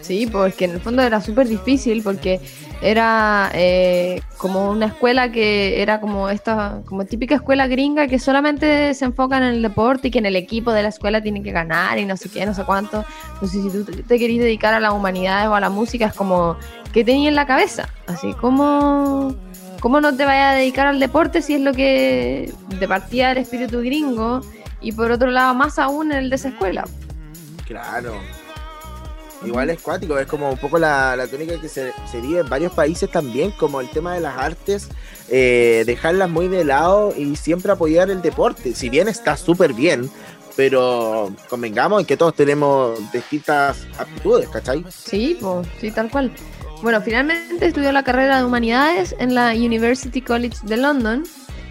Sí, 0.00 0.26
porque 0.26 0.66
en 0.66 0.72
el 0.72 0.80
fondo 0.80 1.02
era 1.02 1.20
súper 1.20 1.48
difícil 1.48 2.02
porque 2.02 2.40
era 2.82 3.50
eh, 3.54 4.20
como 4.36 4.70
una 4.70 4.86
escuela 4.86 5.32
que 5.32 5.80
era 5.80 6.00
como 6.00 6.28
esta, 6.28 6.82
como 6.84 7.06
típica 7.06 7.36
escuela 7.36 7.66
gringa 7.66 8.08
que 8.08 8.18
solamente 8.18 8.92
se 8.92 9.06
enfoca 9.06 9.38
en 9.38 9.44
el 9.44 9.62
deporte 9.62 10.08
y 10.08 10.10
que 10.10 10.18
en 10.18 10.26
el 10.26 10.36
equipo 10.36 10.72
de 10.72 10.82
la 10.82 10.88
escuela 10.88 11.22
tiene 11.22 11.42
que 11.42 11.50
ganar 11.50 11.98
y 11.98 12.04
no 12.04 12.16
sé 12.16 12.28
qué, 12.28 12.44
no 12.44 12.52
sé 12.52 12.64
cuánto. 12.64 13.04
Entonces, 13.34 13.62
si 13.62 13.70
tú 13.70 13.84
te 13.84 14.18
querís 14.18 14.40
dedicar 14.40 14.74
a 14.74 14.80
la 14.80 14.92
humanidad 14.92 15.48
o 15.48 15.54
a 15.54 15.60
la 15.60 15.70
música, 15.70 16.06
es 16.06 16.12
como, 16.12 16.56
¿qué 16.92 17.04
tenías 17.04 17.30
en 17.30 17.36
la 17.36 17.46
cabeza? 17.46 17.88
Así 18.06 18.34
como 18.34 19.34
¿Cómo 19.84 20.00
no 20.00 20.16
te 20.16 20.24
vayas 20.24 20.54
a 20.54 20.56
dedicar 20.56 20.86
al 20.86 20.98
deporte 20.98 21.42
si 21.42 21.56
es 21.56 21.60
lo 21.60 21.74
que 21.74 22.50
de 22.80 22.88
partida 22.88 23.32
el 23.32 23.36
espíritu 23.36 23.80
gringo 23.80 24.40
y 24.80 24.92
por 24.92 25.10
otro 25.10 25.30
lado 25.30 25.54
más 25.54 25.78
aún 25.78 26.10
el 26.10 26.30
de 26.30 26.36
esa 26.36 26.48
escuela? 26.48 26.86
Claro. 27.66 28.14
Igual 29.44 29.68
es 29.68 29.82
cuático, 29.82 30.18
es 30.18 30.26
como 30.26 30.48
un 30.48 30.56
poco 30.56 30.78
la, 30.78 31.14
la 31.16 31.26
tónica 31.26 31.60
que 31.60 31.68
se, 31.68 31.92
se, 32.10 32.22
vive 32.22 32.40
en 32.40 32.48
varios 32.48 32.72
países 32.72 33.10
también, 33.10 33.50
como 33.50 33.78
el 33.82 33.90
tema 33.90 34.14
de 34.14 34.20
las 34.20 34.38
artes, 34.38 34.88
eh, 35.28 35.82
dejarlas 35.84 36.30
muy 36.30 36.48
de 36.48 36.64
lado 36.64 37.12
y 37.14 37.36
siempre 37.36 37.70
apoyar 37.70 38.08
el 38.08 38.22
deporte. 38.22 38.74
Si 38.74 38.88
bien 38.88 39.06
está 39.06 39.36
súper 39.36 39.74
bien, 39.74 40.08
pero 40.56 41.30
convengamos 41.50 42.00
en 42.00 42.06
que 42.06 42.16
todos 42.16 42.34
tenemos 42.34 42.98
distintas 43.12 43.86
aptitudes, 43.98 44.48
¿cachai? 44.48 44.82
Sí, 44.88 45.36
pues, 45.38 45.68
sí, 45.78 45.90
tal 45.90 46.10
cual. 46.10 46.32
Bueno, 46.82 47.00
finalmente 47.00 47.66
estudió 47.66 47.92
la 47.92 48.02
carrera 48.02 48.38
de 48.38 48.44
humanidades 48.44 49.14
en 49.18 49.34
la 49.34 49.52
University 49.52 50.20
College 50.20 50.58
de 50.64 50.76
London 50.76 51.24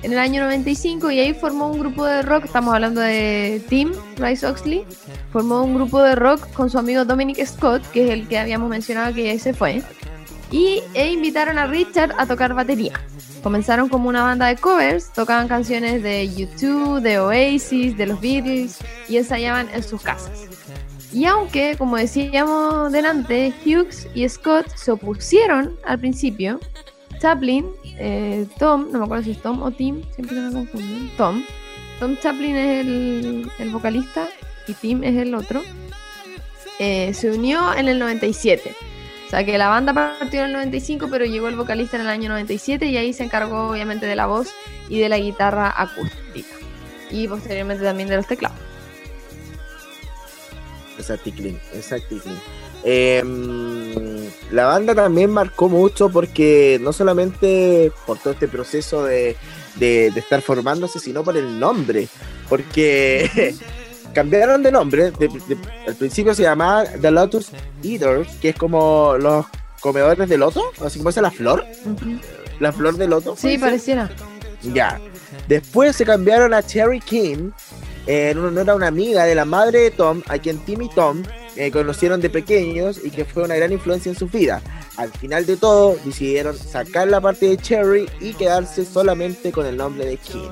en 0.03 0.11
el 0.11 0.19
año 0.19 0.43
95 0.43 1.11
y 1.11 1.19
ahí 1.19 1.33
formó 1.33 1.69
un 1.69 1.79
grupo 1.79 2.05
de 2.05 2.21
rock, 2.23 2.45
estamos 2.45 2.73
hablando 2.73 2.99
de 2.99 3.63
Tim 3.69 3.93
Rice 4.17 4.45
Oxley, 4.45 4.85
formó 5.31 5.63
un 5.63 5.75
grupo 5.75 6.01
de 6.01 6.15
rock 6.15 6.51
con 6.51 6.69
su 6.69 6.77
amigo 6.77 7.05
Dominic 7.05 7.43
Scott, 7.45 7.81
que 7.91 8.05
es 8.05 8.11
el 8.11 8.27
que 8.27 8.37
habíamos 8.37 8.69
mencionado 8.69 9.13
que 9.13 9.33
ya 9.33 9.39
se 9.39 9.53
fue, 9.53 9.81
y 10.51 10.81
e 10.93 11.11
invitaron 11.11 11.57
a 11.57 11.67
Richard 11.67 12.13
a 12.17 12.25
tocar 12.25 12.53
batería. 12.53 12.93
Comenzaron 13.41 13.89
como 13.89 14.09
una 14.09 14.23
banda 14.23 14.47
de 14.47 14.57
covers, 14.57 15.11
tocaban 15.13 15.47
canciones 15.47 16.03
de 16.03 16.33
YouTube, 16.33 17.01
de 17.01 17.19
Oasis, 17.19 17.97
de 17.97 18.05
los 18.05 18.19
Beatles 18.19 18.79
y 19.07 19.17
ensayaban 19.17 19.69
en 19.73 19.83
sus 19.83 20.01
casas. 20.01 20.47
Y 21.13 21.25
aunque, 21.25 21.75
como 21.77 21.97
decíamos 21.97 22.91
delante, 22.91 23.53
Hughes 23.63 24.07
y 24.15 24.27
Scott 24.27 24.67
se 24.75 24.91
opusieron 24.91 25.77
al 25.85 25.99
principio, 25.99 26.59
Chaplin, 27.19 27.67
eh, 27.99 28.47
Tom, 28.57 28.87
no 28.91 28.99
me 28.99 29.05
acuerdo 29.05 29.23
si 29.23 29.31
es 29.31 29.41
Tom 29.41 29.61
o 29.61 29.69
Tim, 29.69 30.01
siempre 30.15 30.35
se 30.35 30.41
me 30.41 30.51
confunden, 30.51 31.11
Tom, 31.15 31.43
Tom 31.99 32.17
Chaplin 32.17 32.55
es 32.55 32.85
el, 33.59 33.69
vocalista 33.71 34.27
y 34.67 34.73
Tim 34.73 35.03
es 35.03 35.15
el 35.15 35.35
otro, 35.35 35.61
eh, 36.79 37.13
se 37.13 37.29
unió 37.29 37.75
en 37.75 37.87
el 37.87 37.99
97. 37.99 38.75
O 39.27 39.29
sea 39.29 39.45
que 39.45 39.57
la 39.57 39.67
banda 39.67 39.93
partió 39.93 40.41
en 40.41 40.47
el 40.47 40.53
95, 40.53 41.07
pero 41.09 41.25
llegó 41.25 41.47
el 41.47 41.55
vocalista 41.55 41.95
en 41.95 42.01
el 42.01 42.09
año 42.09 42.29
97 42.29 42.87
y 42.87 42.97
ahí 42.97 43.13
se 43.13 43.23
encargó 43.23 43.69
obviamente 43.69 44.05
de 44.05 44.15
la 44.15 44.25
voz 44.25 44.49
y 44.89 44.99
de 44.99 45.09
la 45.09 45.17
guitarra 45.17 45.73
acústica. 45.75 46.55
Y 47.09 47.27
posteriormente 47.27 47.83
también 47.83 48.09
de 48.09 48.17
los 48.17 48.27
teclados. 48.27 48.72
Exactly, 50.97 51.59
exactly. 51.73 52.21
Eh, 52.83 53.23
la 54.51 54.65
banda 54.65 54.93
también 54.93 55.31
marcó 55.31 55.69
mucho 55.69 56.09
porque 56.09 56.79
no 56.81 56.93
solamente 56.93 57.91
por 58.05 58.19
todo 58.19 58.33
este 58.33 58.47
proceso 58.47 59.03
de, 59.03 59.35
de, 59.75 60.07
estar 60.07 60.41
formándose, 60.41 60.99
sino 60.99 61.23
por 61.23 61.37
el 61.37 61.59
nombre. 61.59 62.07
Porque 62.49 63.55
cambiaron 64.13 64.63
de 64.63 64.71
nombre. 64.71 65.11
al 65.87 65.95
principio 65.95 66.33
se 66.33 66.43
llamaba 66.43 66.85
The 66.85 67.11
Lotus 67.11 67.51
Eaters, 67.83 68.27
que 68.35 68.49
es 68.49 68.55
como 68.55 69.15
los 69.17 69.45
comedores 69.79 70.29
de 70.29 70.37
loto, 70.37 70.63
así 70.85 70.99
como 70.99 71.09
es 71.09 71.17
la 71.17 71.31
flor. 71.31 71.65
La 72.59 72.71
flor 72.71 72.95
de 72.95 73.07
loto. 73.07 73.35
Sí, 73.37 73.57
pareciera. 73.57 74.09
Ya. 74.73 74.99
Después 75.47 75.95
se 75.95 76.05
cambiaron 76.05 76.53
a 76.53 76.63
Cherry 76.63 77.01
King, 77.01 77.51
en 78.07 78.37
honor 78.37 78.69
a 78.69 78.75
una 78.75 78.87
amiga 78.87 79.25
de 79.25 79.35
la 79.35 79.45
madre 79.45 79.79
de 79.79 79.91
Tom, 79.91 80.21
a 80.27 80.37
quien 80.37 80.57
Tim 80.59 80.81
y 80.81 80.89
Tom 80.89 81.23
eh, 81.55 81.71
conocieron 81.71 82.19
de 82.21 82.29
pequeños 82.29 82.99
y 83.03 83.11
que 83.11 83.25
fue 83.25 83.43
una 83.43 83.55
gran 83.55 83.71
influencia 83.71 84.09
en 84.09 84.17
su 84.17 84.27
vida. 84.27 84.61
Al 84.97 85.11
final 85.11 85.45
de 85.45 85.57
todo, 85.57 85.97
decidieron 86.03 86.57
sacar 86.57 87.07
la 87.07 87.21
parte 87.21 87.47
de 87.47 87.57
Cherry 87.57 88.07
y 88.19 88.33
quedarse 88.33 88.85
solamente 88.85 89.51
con 89.51 89.65
el 89.65 89.77
nombre 89.77 90.05
de 90.05 90.17
King. 90.17 90.49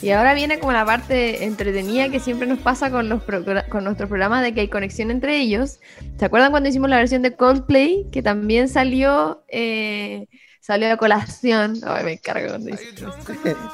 Y 0.00 0.10
ahora 0.10 0.34
viene 0.34 0.60
como 0.60 0.72
la 0.72 0.84
parte 0.84 1.44
entretenida 1.44 2.08
que 2.08 2.20
siempre 2.20 2.46
nos 2.46 2.60
pasa 2.60 2.90
con, 2.90 3.08
los 3.08 3.22
con 3.68 3.84
nuestros 3.84 4.08
programas 4.08 4.42
de 4.42 4.54
que 4.54 4.60
hay 4.60 4.68
conexión 4.68 5.10
entre 5.10 5.38
ellos. 5.38 5.80
¿Se 6.18 6.24
acuerdan 6.24 6.52
cuando 6.52 6.68
hicimos 6.68 6.88
la 6.88 6.98
versión 6.98 7.22
de 7.22 7.34
Coldplay? 7.34 8.06
Que 8.12 8.22
también 8.22 8.68
salió, 8.68 9.42
eh, 9.48 10.28
salió 10.68 10.92
a 10.92 10.96
colación. 10.98 11.80
Ay, 11.82 12.04
me 12.04 12.12
encargo 12.12 12.48
cuando 12.48 12.66
dice 12.70 12.94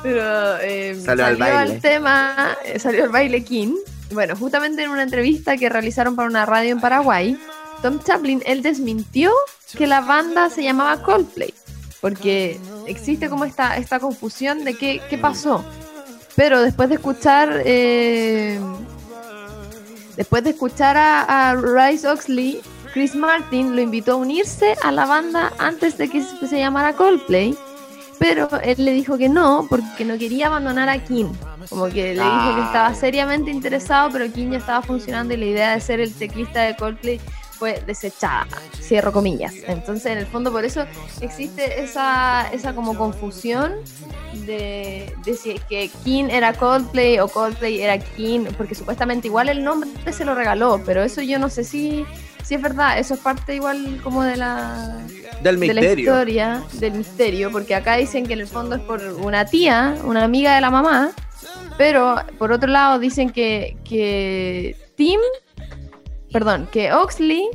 Pero 0.02 0.58
eh, 0.60 0.96
salió, 1.04 1.26
al 1.26 1.36
baile. 1.36 1.80
tema, 1.80 2.56
eh, 2.64 2.78
salió 2.78 3.04
el 3.04 3.10
baile 3.10 3.42
King. 3.42 3.74
Bueno, 4.12 4.36
justamente 4.36 4.84
en 4.84 4.90
una 4.90 5.02
entrevista 5.02 5.56
que 5.56 5.68
realizaron 5.68 6.14
para 6.14 6.28
una 6.28 6.46
radio 6.46 6.70
en 6.70 6.80
Paraguay, 6.80 7.36
Tom 7.82 7.98
Chaplin, 7.98 8.42
él 8.46 8.62
desmintió 8.62 9.32
que 9.76 9.88
la 9.88 10.02
banda 10.02 10.48
se 10.50 10.62
llamaba 10.62 11.02
Coldplay. 11.02 11.52
Porque 12.00 12.60
existe 12.86 13.28
como 13.28 13.44
esta, 13.44 13.76
esta 13.76 13.98
confusión 13.98 14.64
de 14.64 14.74
qué, 14.74 15.02
qué 15.10 15.18
pasó. 15.18 15.64
Pero 16.36 16.62
después 16.62 16.88
de 16.90 16.94
escuchar, 16.94 17.62
eh, 17.64 18.60
después 20.16 20.44
de 20.44 20.50
escuchar 20.50 20.96
a, 20.96 21.50
a, 21.50 21.56
Rice 21.56 22.06
Oxley, 22.06 22.60
Chris 22.94 23.16
Martin 23.16 23.74
lo 23.74 23.82
invitó 23.82 24.12
a 24.12 24.14
unirse 24.14 24.76
a 24.80 24.92
la 24.92 25.04
banda 25.04 25.52
antes 25.58 25.98
de 25.98 26.08
que 26.08 26.22
se 26.22 26.58
llamara 26.58 26.92
Coldplay. 26.92 27.58
Pero 28.20 28.48
él 28.62 28.84
le 28.84 28.92
dijo 28.92 29.18
que 29.18 29.28
no, 29.28 29.66
porque 29.68 30.04
no 30.04 30.16
quería 30.16 30.46
abandonar 30.46 30.88
a 30.88 31.02
King. 31.02 31.32
Como 31.68 31.86
que 31.86 32.14
le 32.14 32.22
dijo 32.22 32.54
que 32.54 32.62
estaba 32.62 32.86
ah. 32.86 32.94
seriamente 32.94 33.50
interesado, 33.50 34.10
pero 34.12 34.32
King 34.32 34.52
ya 34.52 34.58
estaba 34.58 34.80
funcionando 34.80 35.34
y 35.34 35.38
la 35.38 35.44
idea 35.44 35.74
de 35.74 35.80
ser 35.80 35.98
el 35.98 36.14
teclista 36.14 36.62
de 36.62 36.76
Coldplay 36.76 37.20
fue 37.50 37.82
desechada, 37.84 38.46
cierro 38.80 39.12
comillas. 39.12 39.54
Entonces, 39.66 40.06
en 40.06 40.18
el 40.18 40.26
fondo, 40.26 40.52
por 40.52 40.64
eso 40.64 40.84
existe 41.20 41.82
esa, 41.82 42.48
esa 42.52 42.76
como 42.76 42.96
confusión 42.96 43.72
de, 44.46 45.12
de 45.24 45.34
si 45.34 45.54
que 45.68 45.90
King 46.04 46.26
era 46.30 46.52
Coldplay 46.52 47.18
o 47.18 47.26
Coldplay 47.26 47.80
era 47.80 47.98
King, 47.98 48.46
porque 48.56 48.76
supuestamente 48.76 49.26
igual 49.26 49.48
el 49.48 49.64
nombre 49.64 49.90
se 50.12 50.24
lo 50.24 50.36
regaló, 50.36 50.80
pero 50.86 51.02
eso 51.02 51.22
yo 51.22 51.40
no 51.40 51.48
sé 51.48 51.64
si, 51.64 52.04
si 52.44 52.54
es 52.54 52.62
verdad, 52.62 52.98
eso 52.98 53.14
es 53.14 53.20
parte 53.20 53.56
igual 53.56 54.00
como 54.02 54.22
de 54.22 54.36
la, 54.36 54.98
del 55.42 55.58
misterio. 55.58 55.82
de 55.82 55.94
la 55.94 56.00
historia, 56.00 56.62
del 56.74 56.92
misterio, 56.92 57.50
porque 57.50 57.74
acá 57.74 57.96
dicen 57.96 58.26
que 58.26 58.34
en 58.34 58.40
el 58.40 58.46
fondo 58.46 58.76
es 58.76 58.82
por 58.82 59.00
una 59.00 59.44
tía, 59.44 59.96
una 60.04 60.22
amiga 60.24 60.54
de 60.54 60.60
la 60.60 60.70
mamá, 60.70 61.10
pero 61.76 62.16
por 62.38 62.52
otro 62.52 62.70
lado 62.70 62.98
dicen 62.98 63.30
que, 63.30 63.76
que 63.84 64.76
Tim 64.94 65.20
perdón, 66.34 66.68
que 66.72 66.92
Oxley 66.92 67.48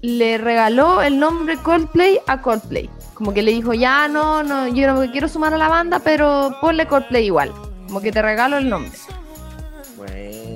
le 0.00 0.38
regaló 0.38 1.02
el 1.02 1.18
nombre 1.18 1.58
Coldplay 1.58 2.18
a 2.26 2.40
Coldplay. 2.40 2.88
Como 3.12 3.34
que 3.34 3.42
le 3.42 3.52
dijo, 3.52 3.74
ya 3.74 4.08
no, 4.08 4.42
no, 4.42 4.68
yo 4.68 4.86
no 4.94 5.12
quiero 5.12 5.28
sumar 5.28 5.52
a 5.52 5.58
la 5.58 5.68
banda, 5.68 5.98
pero 5.98 6.56
ponle 6.62 6.86
Coldplay 6.86 7.26
igual. 7.26 7.52
Como 7.86 8.00
que 8.00 8.10
te 8.10 8.22
regalo 8.22 8.56
el 8.56 8.70
nombre. 8.70 8.90
Buena. 9.98 10.47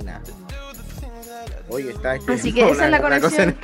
Oye, 1.73 1.91
está 1.91 2.19
Así 2.29 2.53
que 2.53 2.69
esa 2.71 2.85
es 2.85 2.91
la 2.91 3.01
conexión. 3.01 3.57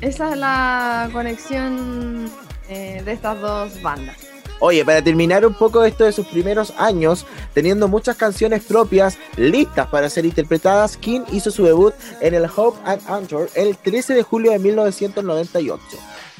Esa 0.00 0.30
es 0.30 0.36
la 0.36 1.08
conexión 1.12 2.30
eh, 2.68 3.02
de 3.04 3.12
estas 3.12 3.40
dos 3.40 3.80
bandas. 3.82 4.16
Oye, 4.62 4.84
para 4.84 5.00
terminar 5.02 5.46
un 5.46 5.54
poco 5.54 5.84
esto 5.84 6.04
de 6.04 6.12
sus 6.12 6.26
primeros 6.26 6.74
años, 6.76 7.24
teniendo 7.54 7.88
muchas 7.88 8.16
canciones 8.16 8.62
propias 8.62 9.16
listas 9.36 9.86
para 9.88 10.10
ser 10.10 10.26
interpretadas, 10.26 10.98
King 10.98 11.22
hizo 11.32 11.50
su 11.50 11.64
debut 11.64 11.94
en 12.20 12.34
el 12.34 12.44
Hope 12.44 12.78
and 12.84 13.00
Hunter 13.08 13.48
el 13.54 13.78
13 13.78 14.14
de 14.14 14.22
julio 14.22 14.52
de 14.52 14.58
1998. 14.58 15.82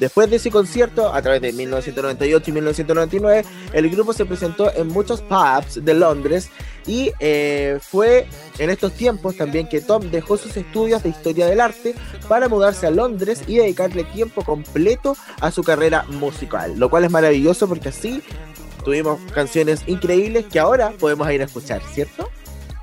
Después 0.01 0.31
de 0.31 0.37
ese 0.37 0.49
concierto, 0.49 1.13
a 1.13 1.21
través 1.21 1.43
de 1.43 1.53
1998 1.53 2.49
y 2.49 2.53
1999, 2.53 3.45
el 3.71 3.87
grupo 3.91 4.13
se 4.13 4.25
presentó 4.25 4.73
en 4.75 4.87
muchos 4.87 5.21
pubs 5.21 5.85
de 5.85 5.93
Londres 5.93 6.49
y 6.87 7.11
eh, 7.19 7.77
fue 7.79 8.25
en 8.57 8.71
estos 8.71 8.93
tiempos 8.93 9.37
también 9.37 9.69
que 9.69 9.79
Tom 9.79 10.09
dejó 10.09 10.37
sus 10.37 10.57
estudios 10.57 11.03
de 11.03 11.09
historia 11.09 11.45
del 11.45 11.61
arte 11.61 11.93
para 12.27 12.49
mudarse 12.49 12.87
a 12.87 12.89
Londres 12.89 13.43
y 13.45 13.57
dedicarle 13.57 14.03
tiempo 14.05 14.43
completo 14.43 15.15
a 15.39 15.51
su 15.51 15.61
carrera 15.63 16.03
musical, 16.09 16.79
lo 16.79 16.89
cual 16.89 17.03
es 17.03 17.11
maravilloso 17.11 17.67
porque 17.67 17.89
así 17.89 18.23
tuvimos 18.83 19.19
canciones 19.35 19.83
increíbles 19.85 20.47
que 20.47 20.57
ahora 20.57 20.93
podemos 20.99 21.31
ir 21.31 21.43
a 21.43 21.45
escuchar, 21.45 21.79
¿cierto? 21.93 22.31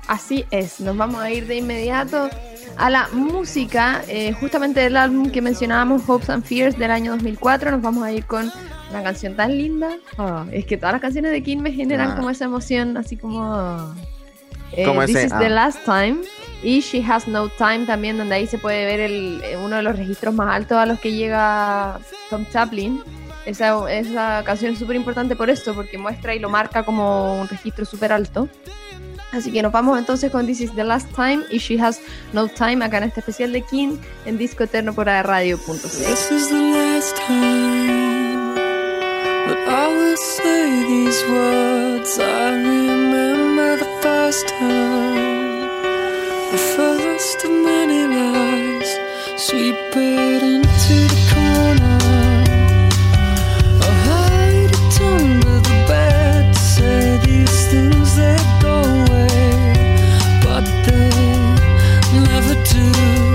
Así 0.09 0.43
es, 0.49 0.79
nos 0.79 0.97
vamos 0.97 1.21
a 1.21 1.29
ir 1.29 1.45
de 1.45 1.57
inmediato 1.57 2.31
a 2.77 2.89
la 2.89 3.09
música, 3.13 4.01
eh, 4.07 4.33
justamente 4.33 4.79
del 4.79 4.97
álbum 4.97 5.29
que 5.29 5.39
mencionábamos, 5.39 6.01
Hopes 6.09 6.31
and 6.31 6.43
Fears 6.43 6.79
del 6.79 6.89
año 6.89 7.11
2004, 7.11 7.69
nos 7.69 7.81
vamos 7.83 8.03
a 8.03 8.11
ir 8.11 8.25
con 8.25 8.51
una 8.89 9.03
canción 9.03 9.35
tan 9.35 9.55
linda. 9.55 9.99
Oh, 10.17 10.45
es 10.51 10.65
que 10.65 10.77
todas 10.77 10.93
las 10.93 11.01
canciones 11.01 11.31
de 11.31 11.43
King 11.43 11.57
me 11.57 11.71
generan 11.71 12.13
ah. 12.13 12.15
como 12.15 12.31
esa 12.31 12.45
emoción, 12.45 12.97
así 12.97 13.17
como... 13.17 13.93
Eh, 14.71 14.91
This 15.05 15.25
is 15.25 15.29
the 15.29 15.45
ah. 15.45 15.49
last 15.49 15.85
time. 15.85 16.21
Y 16.63 16.79
She 16.79 17.05
Has 17.07 17.27
No 17.27 17.47
Time 17.47 17.85
también, 17.85 18.17
donde 18.17 18.33
ahí 18.33 18.47
se 18.47 18.57
puede 18.57 18.87
ver 18.87 19.01
el, 19.01 19.41
eh, 19.43 19.57
uno 19.63 19.75
de 19.75 19.83
los 19.83 19.95
registros 19.95 20.33
más 20.33 20.55
altos 20.55 20.79
a 20.79 20.87
los 20.87 20.99
que 20.99 21.13
llega 21.13 21.99
Tom 22.31 22.47
Chaplin. 22.51 23.03
Esa, 23.45 23.91
esa 23.91 24.41
canción 24.43 24.73
es 24.73 24.79
súper 24.79 24.95
importante 24.95 25.35
por 25.35 25.51
esto, 25.51 25.75
porque 25.75 25.99
muestra 25.99 26.33
y 26.33 26.39
lo 26.39 26.49
marca 26.49 26.81
como 26.81 27.39
un 27.39 27.47
registro 27.47 27.85
súper 27.85 28.11
alto. 28.11 28.49
Así 29.31 29.51
que 29.51 29.61
nos 29.61 29.71
vamos 29.71 29.97
entonces 29.97 30.31
con 30.31 30.45
This 30.47 30.61
is 30.61 30.75
the 30.75 30.83
Last 30.83 31.07
Time 31.13 31.43
y 31.51 31.59
She 31.59 31.79
Has 31.79 32.01
No 32.33 32.47
Time 32.47 32.83
acá 32.83 32.97
en 32.97 33.03
este 33.03 33.19
especial 33.19 33.51
de 33.51 33.61
King 33.61 33.97
en 34.25 34.37
Disco 34.37 34.63
Eterno 34.63 34.93
por 34.93 35.05
radio.c. 35.05 35.77
This 35.77 36.31
is 36.31 36.49
the 36.49 36.55
last 36.55 37.15
time 37.27 38.55
that 39.47 39.67
I 39.67 39.87
will 39.87 40.17
say 40.17 40.83
these 40.87 41.23
words. 41.29 42.17
I 42.19 42.53
remember 42.55 43.77
the 43.77 43.89
first 44.01 44.47
time, 44.47 45.67
the 46.51 46.57
first 46.57 47.45
of 47.45 47.51
many 47.51 48.07
lies, 48.07 48.97
sweep 49.37 49.75
it 49.95 50.41
into 50.43 51.07
the 51.07 51.33
corner. 51.33 51.98
To. 62.69 63.28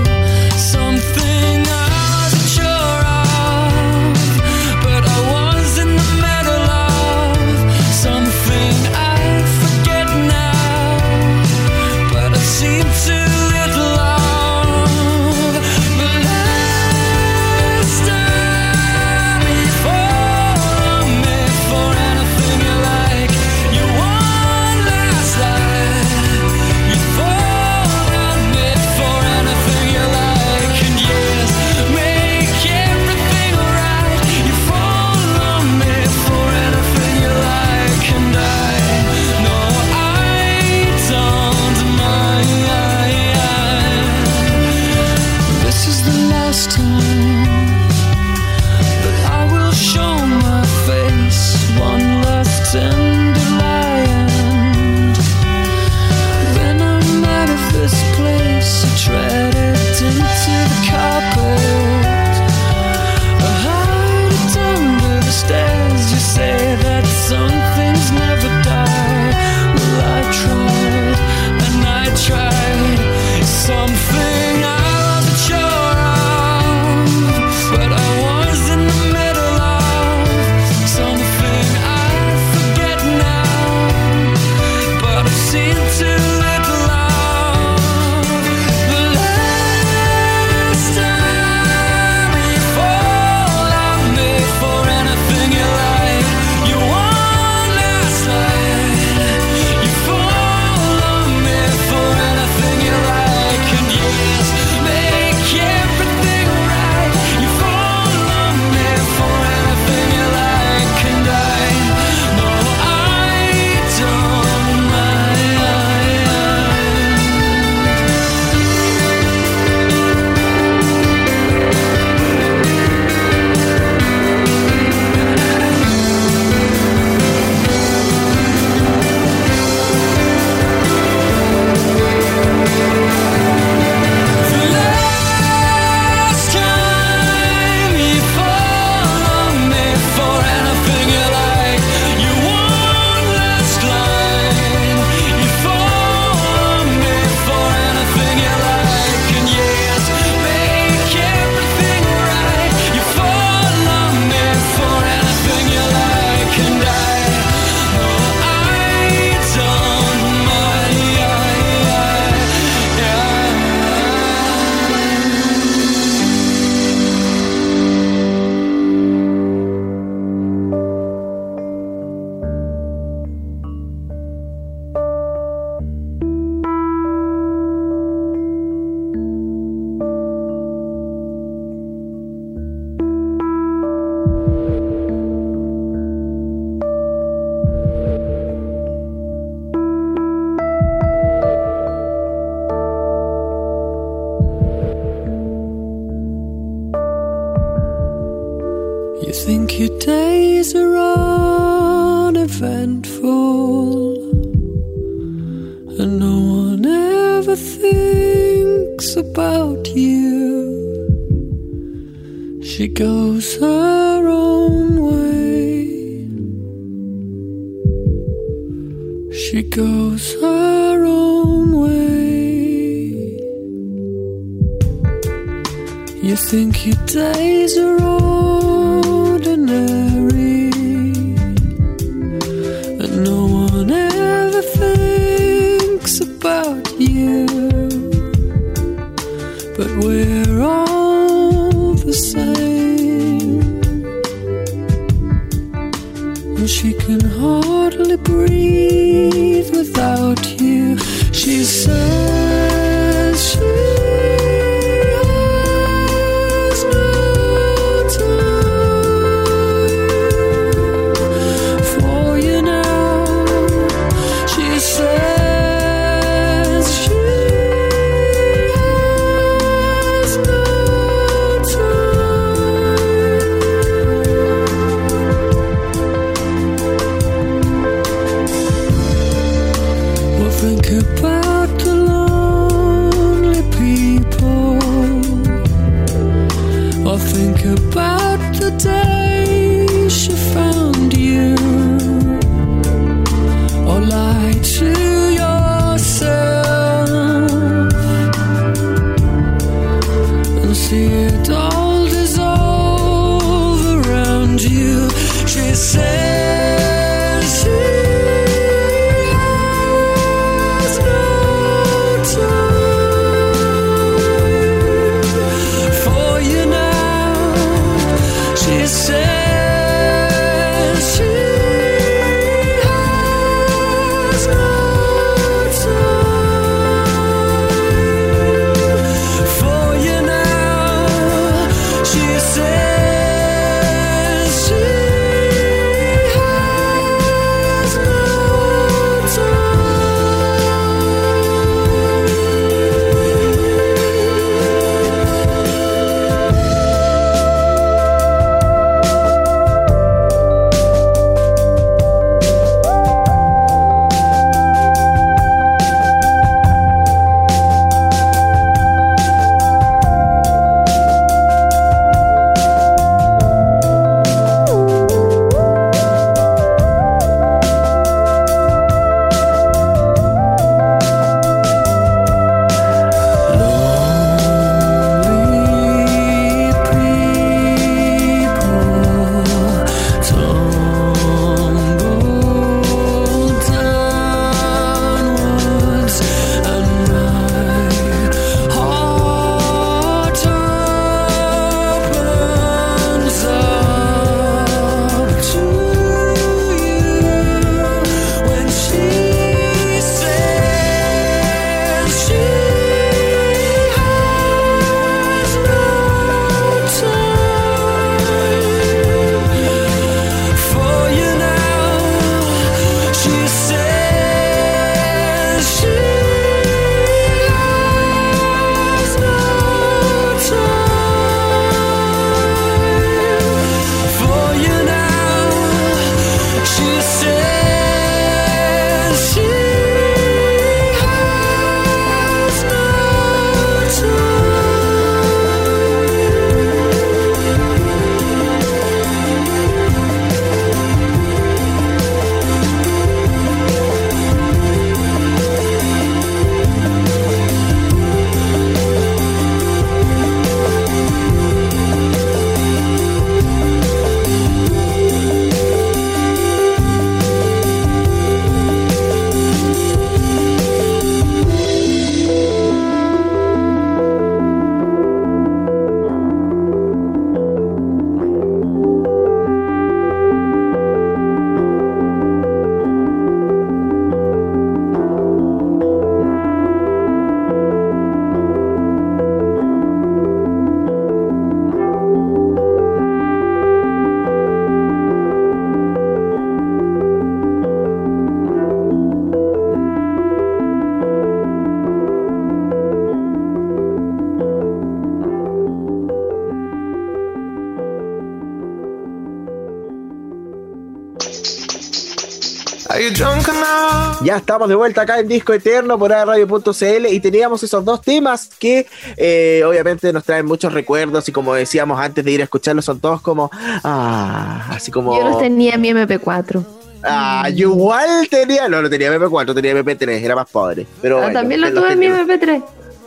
Ya 504.23 504.37
estamos 504.37 504.67
de 504.67 504.75
vuelta 504.75 505.03
acá 505.03 505.19
en 505.19 505.27
Disco 505.27 505.53
Eterno 505.53 505.97
por 505.97 506.09
radio.cl 506.11 507.05
y 507.09 507.19
teníamos 507.19 507.63
esos 507.63 507.85
dos 507.85 508.01
temas 508.01 508.49
que 508.59 508.87
eh, 509.15 509.63
obviamente 509.65 510.11
nos 510.11 510.23
traen 510.25 510.45
muchos 510.45 510.73
recuerdos 510.73 511.27
y 511.29 511.31
como 511.31 511.53
decíamos 511.53 511.99
antes 511.99 512.25
de 512.25 512.31
ir 512.31 512.41
a 512.41 512.43
escucharlos 512.45 512.83
son 512.83 512.99
todos 512.99 513.21
como 513.21 513.49
ah, 513.53 514.67
así 514.71 514.91
como 514.91 515.15
Yo 515.17 515.29
los 515.29 515.39
tenía 515.39 515.75
en 515.75 515.81
mi 515.81 515.89
MP4. 515.91 516.65
ah, 517.03 517.47
yo 517.49 517.69
igual 517.69 518.27
tenía, 518.29 518.67
no, 518.67 518.81
no 518.81 518.89
tenía 518.89 519.13
MP4, 519.15 519.53
tenía 519.53 519.73
MP3, 519.73 520.09
era 520.21 520.35
más 520.35 520.49
pobre, 520.49 520.85
pero 521.01 521.17
Ah, 521.19 521.21
bueno, 521.23 521.39
también 521.39 521.61
lo 521.61 521.73
tuve 521.73 521.93
en 521.93 521.99
mi 521.99 522.07
tenía. 522.07 522.25
MP3. 522.25 522.63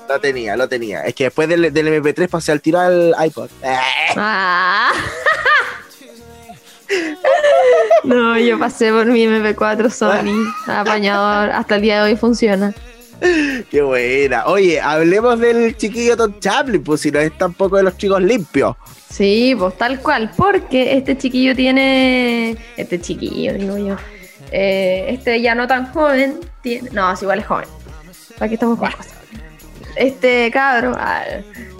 Lo 0.08 0.20
tenía, 0.20 0.56
lo 0.56 0.68
tenía. 0.70 1.02
Es 1.02 1.14
que 1.14 1.24
después 1.24 1.46
del, 1.50 1.70
del 1.70 2.02
MP3 2.02 2.28
pasé 2.28 2.50
al 2.52 2.62
tiro 2.62 2.80
al 2.80 3.14
iPod. 3.26 3.50
Ah. 4.16 4.90
No, 8.04 8.38
yo 8.38 8.58
pasé 8.58 8.90
por 8.92 9.06
mi 9.06 9.24
MP4 9.26 9.90
Sony, 9.90 10.52
apañador, 10.66 11.50
hasta 11.50 11.76
el 11.76 11.82
día 11.82 12.02
de 12.02 12.10
hoy 12.12 12.16
funciona. 12.16 12.72
qué 13.70 13.82
buena. 13.82 14.46
Oye, 14.46 14.80
hablemos 14.80 15.38
del 15.40 15.76
chiquillo 15.76 16.16
Tom 16.16 16.38
Chaplin, 16.38 16.82
pues 16.82 17.00
si 17.00 17.10
no 17.10 17.18
es 17.18 17.36
tampoco 17.36 17.76
de 17.76 17.82
los 17.82 17.96
chicos 17.96 18.22
limpios. 18.22 18.76
Sí, 19.10 19.54
pues 19.58 19.76
tal 19.76 20.00
cual, 20.00 20.30
porque 20.36 20.96
este 20.96 21.18
chiquillo 21.18 21.54
tiene. 21.56 22.56
Este 22.76 23.00
chiquillo, 23.00 23.54
digo 23.54 23.76
yo. 23.78 23.96
eh, 24.52 25.06
este 25.08 25.40
ya 25.42 25.54
no 25.54 25.66
tan 25.66 25.92
joven, 25.92 26.38
tiene. 26.62 26.90
No, 26.92 27.12
es 27.12 27.20
igual 27.22 27.40
es 27.40 27.46
joven. 27.46 27.68
¿Para 28.38 28.48
qué 28.48 28.54
estamos 28.54 28.78
con 28.78 28.90
cosas? 28.92 29.14
Este 29.96 30.50
cabro 30.50 30.94
ah, 30.96 31.22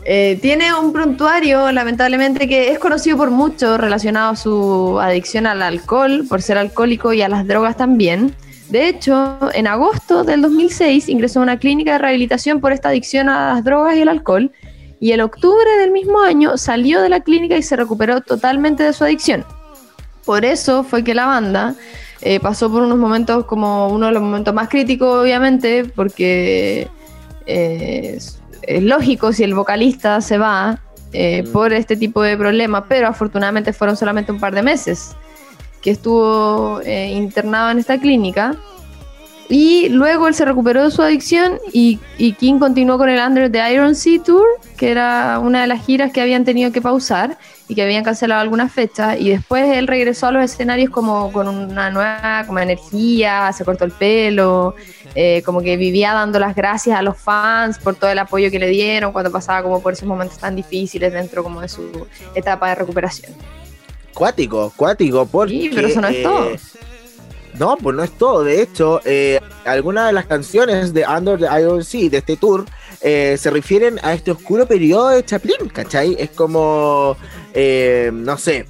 eh, 0.05 0.39
tiene 0.41 0.75
un 0.75 0.93
prontuario, 0.93 1.71
lamentablemente, 1.71 2.49
que 2.49 2.71
es 2.73 2.79
conocido 2.79 3.17
por 3.17 3.31
muchos 3.31 3.79
relacionado 3.79 4.33
a 4.33 4.37
su 4.37 4.99
adicción 5.01 5.47
al 5.47 5.63
alcohol, 5.63 6.25
por 6.29 6.43
ser 6.43 6.59
alcohólico 6.59 7.13
y 7.13 7.23
a 7.23 7.29
las 7.29 7.47
drogas 7.47 7.77
también. 7.77 8.35
De 8.71 8.89
hecho, 8.89 9.39
en 9.55 9.67
agosto 9.67 10.25
del 10.25 10.43
2006 10.43 11.09
ingresó 11.09 11.41
a 11.41 11.43
una 11.43 11.59
clínica 11.59 11.93
de 11.93 11.99
rehabilitación 11.99 12.61
por 12.61 12.73
esta 12.73 12.91
adicción 12.91 13.29
a 13.29 13.55
las 13.55 13.65
drogas 13.65 13.97
y 13.97 14.03
el 14.03 14.09
alcohol 14.09 14.53
y 15.01 15.13
en 15.13 15.21
octubre 15.21 15.71
del 15.79 15.91
mismo 15.91 16.21
año 16.21 16.57
salió 16.57 17.01
de 17.01 17.09
la 17.09 17.21
clínica 17.21 17.57
y 17.57 17.63
se 17.63 17.77
recuperó 17.77 18.21
totalmente 18.21 18.83
de 18.83 18.93
su 18.93 19.05
adicción. 19.05 19.45
Por 20.25 20.45
eso 20.45 20.85
fue 20.85 21.05
que 21.05 21.15
la 21.15 21.27
banda 21.27 21.75
eh, 22.21 22.41
pasó 22.41 22.71
por 22.71 22.83
unos 22.83 22.99
momentos 22.99 23.45
como 23.47 23.89
uno 23.89 24.07
de 24.07 24.13
los 24.13 24.23
momentos 24.23 24.53
más 24.53 24.69
críticos, 24.69 25.23
obviamente, 25.23 25.85
porque 25.85 26.89
eh, 27.49 28.19
es, 28.63 28.83
lógico 28.83 29.33
si 29.33 29.43
el 29.43 29.55
vocalista 29.55 30.21
se 30.21 30.39
va 30.39 30.79
eh, 31.13 31.43
Mm. 31.43 31.53
por 31.53 31.73
este 31.73 31.97
tipo 31.97 32.23
de 32.23 32.37
problemas, 32.37 32.85
pero 32.89 33.09
afortunadamente 33.09 33.73
fueron 33.73 33.97
solamente 33.97 34.31
un 34.31 34.39
par 34.39 34.55
de 34.55 34.63
meses 34.63 35.17
que 35.81 35.91
estuvo 35.93 36.81
eh, 36.85 37.09
internado 37.13 37.71
en 37.71 37.79
esta 37.79 37.99
clínica. 37.99 38.57
Y 39.51 39.89
luego 39.89 40.29
él 40.29 40.35
se 40.35 40.45
recuperó 40.45 40.85
de 40.85 40.91
su 40.91 41.01
adicción 41.01 41.59
y, 41.73 41.99
y 42.19 42.35
King 42.35 42.59
continuó 42.59 42.99
con 42.99 43.09
el 43.09 43.19
Under 43.19 43.51
the 43.51 43.73
Iron 43.73 43.95
Sea 43.95 44.23
Tour, 44.23 44.45
que 44.77 44.91
era 44.91 45.39
una 45.39 45.63
de 45.63 45.67
las 45.69 45.87
giras 45.87 46.13
que 46.13 46.21
habían 46.21 46.45
tenido 46.45 46.71
que 46.71 46.83
pausar 46.83 47.39
y 47.67 47.75
que 47.75 47.81
habían 47.83 48.05
cancelado 48.05 48.43
algunas 48.43 48.71
fechas. 48.71 49.19
Y 49.19 49.31
después 49.31 49.75
él 49.75 49.87
regresó 49.87 50.27
a 50.27 50.33
los 50.33 50.45
escenarios 50.45 50.91
como 50.91 51.33
con 51.33 51.49
una 51.49 51.89
nueva 51.89 52.45
como 52.47 52.59
energía, 52.59 53.51
se 53.55 53.65
cortó 53.65 53.87
el 53.87 53.93
pelo, 53.93 54.75
eh, 55.15 55.43
como 55.45 55.63
que 55.63 55.77
vivía 55.77 56.13
dando 56.13 56.39
las 56.39 56.55
gracias 56.55 56.99
a 56.99 57.03
los 57.03 57.17
fans 57.17 57.79
por 57.79 57.95
todo 57.95 58.11
el 58.11 58.19
apoyo 58.19 58.51
que 58.51 58.59
le 58.59 58.69
dieron 58.69 59.13
cuando 59.13 59.31
pasaba 59.31 59.63
como 59.63 59.83
por 59.83 59.93
esos 59.93 60.07
momentos 60.07 60.39
tan 60.39 60.57
difíciles 60.57 61.13
dentro 61.13 61.43
como 61.43 61.61
de 61.61 61.69
su 61.69 62.07
etapa 62.35 62.69
de 62.69 62.75
recuperación. 62.77 63.33
Cuático, 64.15 64.73
cuático, 64.77 65.27
porque... 65.27 65.53
Sí, 65.53 65.71
pero 65.75 65.89
eso 65.89 66.01
no 66.01 66.09
es 66.09 66.23
todo. 66.23 66.51
No, 67.59 67.77
pues 67.77 67.97
no 67.97 68.03
es 68.03 68.13
todo. 68.13 68.45
De 68.45 68.63
hecho, 68.63 69.01
eh, 69.05 69.41
algunas 69.65 70.07
de 70.07 70.13
las 70.13 70.27
canciones 70.27 70.93
de 70.95 71.05
Under 71.07 71.39
the 71.39 71.47
Iron 71.61 71.85
Sea, 71.85 72.09
de 72.09 72.19
este 72.19 72.37
tour, 72.37 72.65
eh, 73.01 73.37
se 73.39 73.51
refieren 73.51 73.99
a 74.03 74.13
este 74.13 74.31
oscuro 74.31 74.67
periodo 74.67 75.11
de 75.11 75.25
Chaplin, 75.25 75.69
¿cachai? 75.73 76.17
Es 76.19 76.31
como, 76.31 77.17
eh, 77.55 78.11
no 78.13 78.39
sé, 78.39 78.67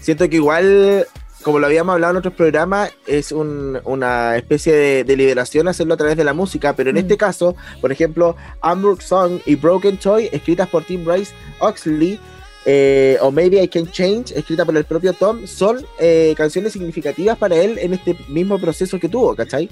siento 0.00 0.28
que 0.28 0.36
igual, 0.36 1.06
como 1.46 1.60
lo 1.60 1.66
habíamos 1.66 1.92
hablado 1.92 2.10
en 2.10 2.16
otros 2.16 2.34
programas, 2.34 2.90
es 3.06 3.30
un- 3.30 3.78
una 3.84 4.36
especie 4.36 4.72
de, 4.74 5.04
de 5.04 5.16
liberación 5.16 5.68
hacerlo 5.68 5.94
a 5.94 5.96
través 5.96 6.16
de 6.16 6.24
la 6.24 6.32
música, 6.34 6.74
pero 6.74 6.90
en 6.90 6.96
Mm. 6.96 6.98
este 6.98 7.16
caso, 7.16 7.54
por 7.80 7.92
ejemplo, 7.92 8.34
Hamburg 8.62 9.00
Song 9.00 9.38
y 9.46 9.54
Broken 9.54 9.96
Toy, 9.96 10.28
escritas 10.32 10.68
por 10.68 10.82
Tim 10.82 11.04
Bryce 11.04 11.32
Oxley, 11.60 12.18
eh, 12.64 13.16
o 13.20 13.30
Maybe 13.30 13.62
I 13.62 13.68
Can 13.68 13.88
Change, 13.92 14.32
escrita 14.36 14.64
por 14.64 14.76
el 14.76 14.84
propio 14.84 15.12
Tom, 15.12 15.46
son 15.46 15.86
eh, 16.00 16.34
canciones 16.36 16.72
significativas 16.72 17.38
para 17.38 17.54
él 17.54 17.78
en 17.78 17.94
este 17.94 18.16
mismo 18.26 18.58
proceso 18.58 18.98
que 18.98 19.08
tuvo, 19.08 19.36
¿cachai? 19.36 19.70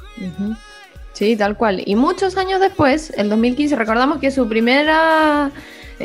Sí, 1.13 1.35
tal 1.37 1.57
cual. 1.57 1.83
Y 1.85 1.97
muchos 1.97 2.37
años 2.37 2.61
después, 2.61 3.13
el 3.17 3.29
2015, 3.31 3.75
recordamos 3.75 4.19
que 4.21 4.31
su 4.31 4.49
primera 4.49 5.51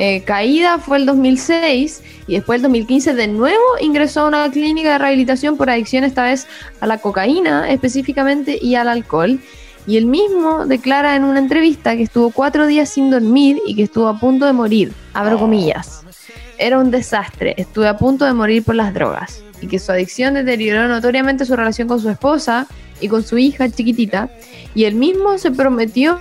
eh, 0.01 0.23
caída 0.23 0.79
fue 0.79 0.95
el 0.95 1.05
2006 1.05 2.01
y 2.25 2.35
después 2.35 2.55
el 2.55 2.61
2015 2.61 3.15
de 3.15 3.27
nuevo 3.27 3.61
ingresó 3.81 4.21
a 4.21 4.27
una 4.29 4.49
clínica 4.49 4.93
de 4.93 4.97
rehabilitación 4.97 5.57
por 5.57 5.69
adicción 5.69 6.05
esta 6.05 6.23
vez 6.23 6.47
a 6.79 6.87
la 6.87 6.99
cocaína 6.99 7.69
específicamente 7.69 8.57
y 8.61 8.75
al 8.75 8.87
alcohol. 8.87 9.41
Y 9.85 9.97
él 9.97 10.05
mismo 10.05 10.65
declara 10.65 11.17
en 11.17 11.25
una 11.25 11.39
entrevista 11.39 11.97
que 11.97 12.03
estuvo 12.03 12.29
cuatro 12.29 12.65
días 12.65 12.87
sin 12.87 13.11
dormir 13.11 13.59
y 13.67 13.75
que 13.75 13.83
estuvo 13.83 14.07
a 14.07 14.17
punto 14.17 14.45
de 14.45 14.53
morir, 14.53 14.93
abro 15.13 15.37
comillas. 15.37 16.01
Era 16.57 16.79
un 16.79 16.91
desastre, 16.91 17.55
estuve 17.57 17.89
a 17.89 17.97
punto 17.97 18.23
de 18.23 18.31
morir 18.31 18.63
por 18.63 18.75
las 18.75 18.93
drogas 18.93 19.43
y 19.61 19.67
que 19.67 19.79
su 19.79 19.91
adicción 19.91 20.33
deterioró 20.33 20.87
notoriamente 20.87 21.43
su 21.43 21.57
relación 21.57 21.89
con 21.89 21.99
su 21.99 22.09
esposa 22.09 22.67
y 23.01 23.09
con 23.09 23.21
su 23.21 23.37
hija 23.37 23.69
chiquitita 23.69 24.29
y 24.73 24.85
él 24.85 24.95
mismo 24.95 25.37
se 25.37 25.51
prometió 25.51 26.17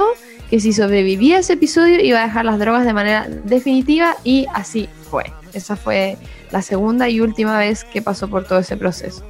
que 0.51 0.61
si 0.61 0.73
sobrevivía 0.73 1.39
ese 1.39 1.55
episodio 1.55 2.01
iba 2.01 2.21
a 2.21 2.27
dejar 2.27 2.45
las 2.45 2.59
drogas 2.59 2.85
de 2.85 2.93
manera 2.93 3.29
definitiva 3.45 4.17
y 4.25 4.47
así 4.55 4.89
fue. 5.11 5.25
Esa 5.53 5.77
fue 5.77 6.17
la 6.51 6.63
segunda 6.63 7.09
y 7.09 7.21
última 7.21 7.59
vez 7.59 7.85
que 7.85 8.03
pasó 8.03 8.29
por 8.29 8.45
todo 8.47 8.59
ese 8.61 8.77
proceso. 8.77 9.25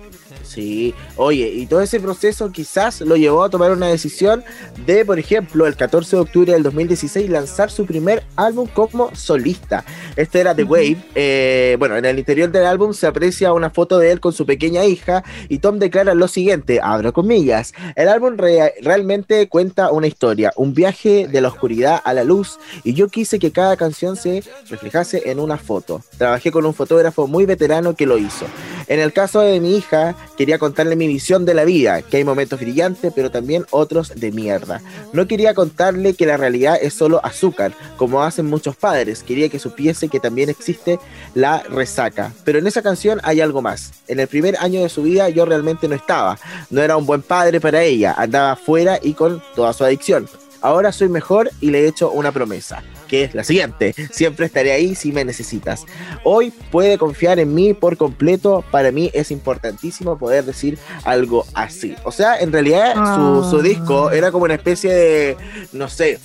Sí, 0.49 0.95
oye, 1.17 1.49
y 1.49 1.67
todo 1.67 1.83
ese 1.83 2.01
proceso 2.01 2.51
quizás 2.51 3.03
lo 3.03 3.17
llevó 3.17 3.45
a 3.45 3.51
tomar 3.51 3.71
una 3.71 3.87
decisión 3.89 4.43
de, 4.87 5.05
por 5.05 5.19
ejemplo, 5.19 5.67
el 5.67 5.77
14 5.77 6.17
de 6.17 6.23
octubre 6.23 6.53
del 6.55 6.63
2016 6.63 7.29
lanzar 7.29 7.71
su 7.71 7.85
primer 7.85 8.25
álbum 8.35 8.67
como 8.67 9.15
solista. 9.15 9.85
Este 10.17 10.41
era 10.41 10.55
The. 10.55 10.65
Wave. 10.65 10.97
eh, 11.15 11.77
bueno, 11.79 11.97
en 11.97 12.05
el 12.07 12.19
interior 12.19 12.51
del 12.51 12.65
álbum 12.65 12.95
se 12.95 13.07
aprecia 13.07 13.53
una 13.53 13.69
foto 13.71 13.99
de 13.99 14.11
él 14.11 14.21
con 14.21 14.33
su 14.33 14.47
pequeña 14.47 14.85
hija 14.87 15.23
y 15.51 15.59
Tom 15.59 15.79
declara 15.79 16.15
lo 16.15 16.29
siguiente, 16.29 16.81
abro 16.83 17.13
comillas, 17.13 17.75
el 17.95 18.09
álbum 18.09 18.37
rea- 18.39 18.73
realmente 18.81 19.49
cuenta 19.49 19.91
una 19.93 20.07
historia, 20.07 20.53
un 20.57 20.73
viaje 20.73 21.29
de 21.29 21.41
la 21.43 21.49
oscuridad 21.49 22.01
a 22.05 22.15
la 22.15 22.25
luz 22.25 22.59
y 22.85 22.95
yo 22.95 23.09
quise 23.09 23.39
que 23.39 23.53
cada 23.53 23.77
canción 23.77 24.17
se 24.17 24.43
reflejase 24.71 25.31
en 25.31 25.41
una 25.41 25.59
foto. 25.59 26.03
Trabajé 26.17 26.51
con 26.51 26.65
un 26.65 26.73
fotógrafo 26.75 27.27
muy 27.27 27.45
veterano 27.45 27.95
que 27.95 28.07
lo 28.07 28.17
hizo. 28.17 28.47
En 28.87 29.01
el 29.01 29.13
caso 29.13 29.41
de 29.41 29.61
mi 29.61 29.77
hija, 29.77 30.17
quería 30.38 30.59
contarle 30.59 30.94
mi 30.94 31.09
visión 31.09 31.44
de 31.44 31.53
la 31.53 31.64
vida, 31.64 32.01
que 32.01 32.18
hay 32.18 32.24
momentos 32.24 32.61
brillantes, 32.61 33.12
pero 33.14 33.31
también 33.31 33.66
otros 33.70 34.12
de 34.14 34.31
mierda. 34.31 34.81
No 35.12 35.27
quería 35.27 35.53
contarle 35.53 36.14
que 36.14 36.27
la 36.27 36.37
realidad 36.37 36.79
es 36.81 36.94
solo 36.94 37.20
azúcar, 37.24 37.74
como 37.96 38.22
hacen 38.22 38.46
muchos 38.46 38.77
padres. 38.77 39.24
Quería 39.24 39.48
que 39.48 39.59
supiese 39.59 40.09
que 40.09 40.20
también 40.20 40.48
existe 40.48 41.01
la 41.35 41.64
resaca. 41.64 42.33
Pero 42.44 42.61
en 42.61 42.68
esa 42.68 42.83
canción 42.83 43.20
hay 43.24 43.40
algo 43.40 43.61
más. 43.61 43.92
En 44.07 44.20
el 44.20 44.29
primer 44.29 44.57
año 44.59 44.81
de 44.81 44.88
su 44.88 45.03
vida 45.03 45.29
yo 45.29 45.44
realmente 45.44 45.88
no 45.88 45.96
estaba. 45.96 46.38
No 46.70 46.83
era 46.83 46.96
un 46.96 47.05
buen 47.05 47.22
padre 47.22 47.61
para 47.61 47.83
ella. 47.83 48.14
Andaba 48.16 48.53
afuera 48.53 49.01
y 49.03 49.14
con 49.14 49.42
toda 49.57 49.72
su 49.72 49.85
adicción. 49.85 50.29
Ahora 50.61 50.90
soy 50.92 51.09
mejor 51.09 51.51
y 51.61 51.71
le 51.71 51.81
he 51.85 51.88
hecho 51.88 52.11
una 52.11 52.33
promesa, 52.33 52.83
que 53.07 53.25
es 53.25 53.35
la 53.35 53.44
siguiente. 53.44 53.94
Siempre 54.11 54.47
estaré 54.47 54.73
ahí 54.73 54.94
si 54.94 55.12
me 55.12 55.25
necesitas. 55.25 55.85
Hoy 56.25 56.51
puede 56.71 56.99
confiar 56.99 57.38
en 57.38 57.55
mí 57.55 57.75
por 57.75 57.97
completo. 57.97 58.64
Para 58.71 58.90
mí 58.90 59.11
es 59.14 59.31
importantísimo 59.31 60.18
poder 60.18 60.44
decir 60.44 60.79
algo 61.05 61.44
así. 61.55 61.94
O 62.05 62.11
sea, 62.12 62.38
en 62.40 62.53
realidad 62.53 62.94
su, 62.94 63.51
su 63.51 63.59
Ah. 63.59 63.62
disco 63.62 64.11
era 64.11 64.33
como 64.33 64.44
una 64.44 64.55
especie 64.55 64.92
de, 64.92 65.37
no 65.73 65.88
sé, 65.88 66.18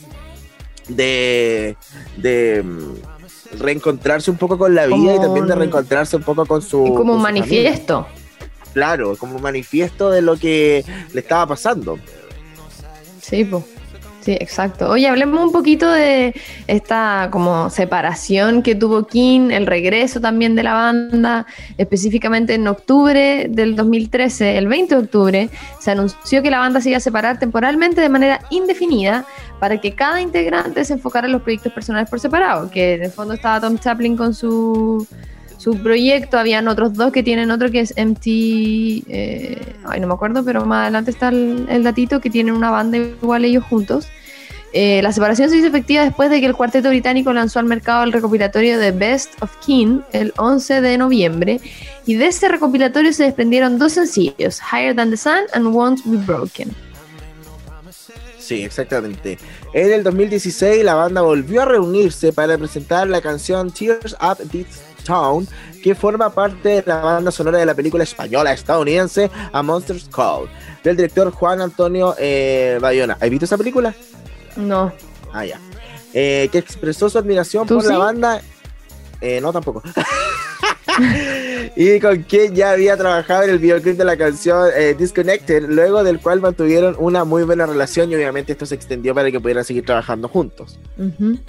de, 0.87 1.77
de 2.17 2.63
mm, 2.63 3.59
reencontrarse 3.59 4.31
un 4.31 4.37
poco 4.37 4.57
con 4.57 4.73
la 4.73 4.87
vida 4.87 5.15
y 5.15 5.19
también 5.19 5.47
de 5.47 5.55
reencontrarse 5.55 6.15
un 6.17 6.23
poco 6.23 6.45
con 6.45 6.61
su... 6.61 6.85
Es 6.85 6.91
como 6.91 7.13
un 7.13 7.21
familia. 7.21 7.41
manifiesto. 7.41 8.07
Claro, 8.73 9.15
como 9.15 9.35
un 9.35 9.41
manifiesto 9.43 10.09
de 10.09 10.23
lo 10.23 10.35
que 10.37 10.83
le 11.13 11.19
estaba 11.19 11.45
pasando. 11.45 11.99
Sí, 13.21 13.45
po. 13.45 13.63
Sí, 14.23 14.31
exacto. 14.39 14.89
Oye, 14.89 15.09
hablemos 15.09 15.43
un 15.43 15.51
poquito 15.51 15.91
de 15.91 16.33
esta 16.67 17.27
como 17.29 17.69
separación 17.69 18.63
que 18.63 18.73
tuvo 18.73 19.05
King, 19.05 19.49
el 19.51 19.67
regreso 19.67 20.21
también 20.21 20.55
de 20.55 20.63
la 20.63 20.73
banda, 20.73 21.45
específicamente 21.77 22.53
en 22.53 22.65
octubre 22.69 23.47
del 23.49 23.75
2013, 23.75 24.57
el 24.57 24.67
20 24.67 24.95
de 24.95 25.01
octubre, 25.01 25.49
se 25.81 25.91
anunció 25.91 26.41
que 26.41 26.49
la 26.49 26.59
banda 26.59 26.79
se 26.79 26.87
iba 26.89 26.99
a 26.99 27.01
separar 27.01 27.37
temporalmente 27.37 27.99
de 27.99 28.07
manera 28.07 28.39
indefinida 28.49 29.25
para 29.59 29.81
que 29.81 29.91
cada 29.91 30.21
integrante 30.21 30.85
se 30.85 30.93
enfocara 30.93 31.27
en 31.27 31.33
los 31.33 31.41
proyectos 31.41 31.73
personales 31.73 32.09
por 32.09 32.21
separado, 32.21 32.71
que 32.71 32.93
en 32.93 33.03
el 33.03 33.11
fondo 33.11 33.33
estaba 33.33 33.59
Tom 33.59 33.77
Chaplin 33.77 34.15
con 34.15 34.33
su 34.33 35.05
su 35.63 35.77
proyecto. 35.77 36.37
Habían 36.37 36.67
otros 36.67 36.93
dos 36.93 37.11
que 37.11 37.23
tienen 37.23 37.49
otro 37.49 37.71
que 37.71 37.79
es 37.79 37.93
MT. 37.95 38.25
eh, 38.27 39.75
ay, 39.85 39.99
no 39.99 40.07
me 40.07 40.13
acuerdo, 40.13 40.43
pero 40.43 40.65
más 40.65 40.83
adelante 40.83 41.11
está 41.11 41.29
el, 41.29 41.83
datito 41.83 42.19
que 42.19 42.29
tienen 42.29 42.53
una 42.53 42.69
banda 42.69 42.97
igual 42.97 43.45
ellos 43.45 43.63
juntos. 43.63 44.07
Eh, 44.73 45.01
la 45.03 45.13
separación 45.13 45.49
se 45.49 45.57
hizo 45.57 45.67
efectiva 45.67 46.03
después 46.03 46.31
de 46.31 46.39
que 46.41 46.47
el 46.47 46.55
cuarteto 46.55 46.89
británico 46.89 47.31
lanzó 47.31 47.59
al 47.59 47.65
mercado 47.65 48.03
el 48.03 48.11
recopilatorio 48.11 48.79
de 48.79 48.91
Best 48.91 49.41
of 49.41 49.55
King 49.63 50.01
el 50.11 50.33
11 50.35 50.81
de 50.81 50.97
noviembre. 50.97 51.61
Y 52.05 52.15
de 52.15 52.27
ese 52.27 52.49
recopilatorio 52.49 53.13
se 53.13 53.23
desprendieron 53.23 53.77
dos 53.77 53.93
sencillos: 53.93 54.59
Higher 54.71 54.95
Than 54.95 55.11
the 55.11 55.17
Sun 55.17 55.41
and 55.53 55.67
Won't 55.67 56.01
Be 56.05 56.17
Broken. 56.17 56.71
Sí, 58.39 58.63
exactamente. 58.63 59.37
En 59.73 59.93
el 59.93 60.03
2016 60.03 60.83
la 60.83 60.95
banda 60.95 61.21
volvió 61.21 61.61
a 61.61 61.65
reunirse 61.65 62.33
para 62.33 62.57
presentar 62.57 63.07
la 63.07 63.21
canción 63.21 63.71
Tears 63.71 64.17
Up 64.21 64.37
This 64.49 64.92
Town, 65.03 65.47
que 65.83 65.95
forma 65.95 66.29
parte 66.29 66.69
de 66.69 66.83
la 66.85 66.97
banda 66.97 67.31
sonora 67.31 67.57
de 67.57 67.65
la 67.65 67.75
película 67.75 68.03
española 68.03 68.53
estadounidense 68.53 69.29
A 69.51 69.61
Monster's 69.61 70.09
Call, 70.13 70.49
del 70.83 70.95
director 70.95 71.31
Juan 71.31 71.61
Antonio 71.61 72.15
eh, 72.17 72.77
Bayona. 72.81 73.17
¿Has 73.19 73.29
visto 73.29 73.45
esa 73.45 73.57
película? 73.57 73.93
No. 74.55 74.91
Ah, 75.33 75.45
ya. 75.45 75.59
Eh, 76.13 76.47
que 76.51 76.59
expresó 76.59 77.09
su 77.09 77.17
admiración 77.17 77.65
¿Tú 77.67 77.75
por 77.75 77.85
la 77.85 77.97
banda. 77.97 78.41
Eh, 79.19 79.41
no, 79.41 79.51
tampoco. 79.51 79.81
y 81.75 81.99
con 81.99 82.23
quien 82.23 82.53
ya 82.53 82.71
había 82.71 82.95
trabajado 82.97 83.43
en 83.43 83.51
el 83.51 83.59
videoclip 83.59 83.97
de 83.97 84.05
la 84.05 84.17
canción 84.17 84.69
eh, 84.75 84.95
Disconnected, 84.97 85.63
luego 85.67 86.03
del 86.03 86.19
cual 86.19 86.41
mantuvieron 86.41 86.95
una 86.99 87.23
muy 87.23 87.43
buena 87.43 87.65
relación 87.65 88.11
y 88.11 88.15
obviamente 88.15 88.51
esto 88.51 88.65
se 88.65 88.75
extendió 88.75 89.15
para 89.15 89.31
que 89.31 89.39
pudieran 89.39 89.65
seguir 89.65 89.85
trabajando 89.85 90.27
juntos. 90.27 90.79
Ujú. 90.97 91.39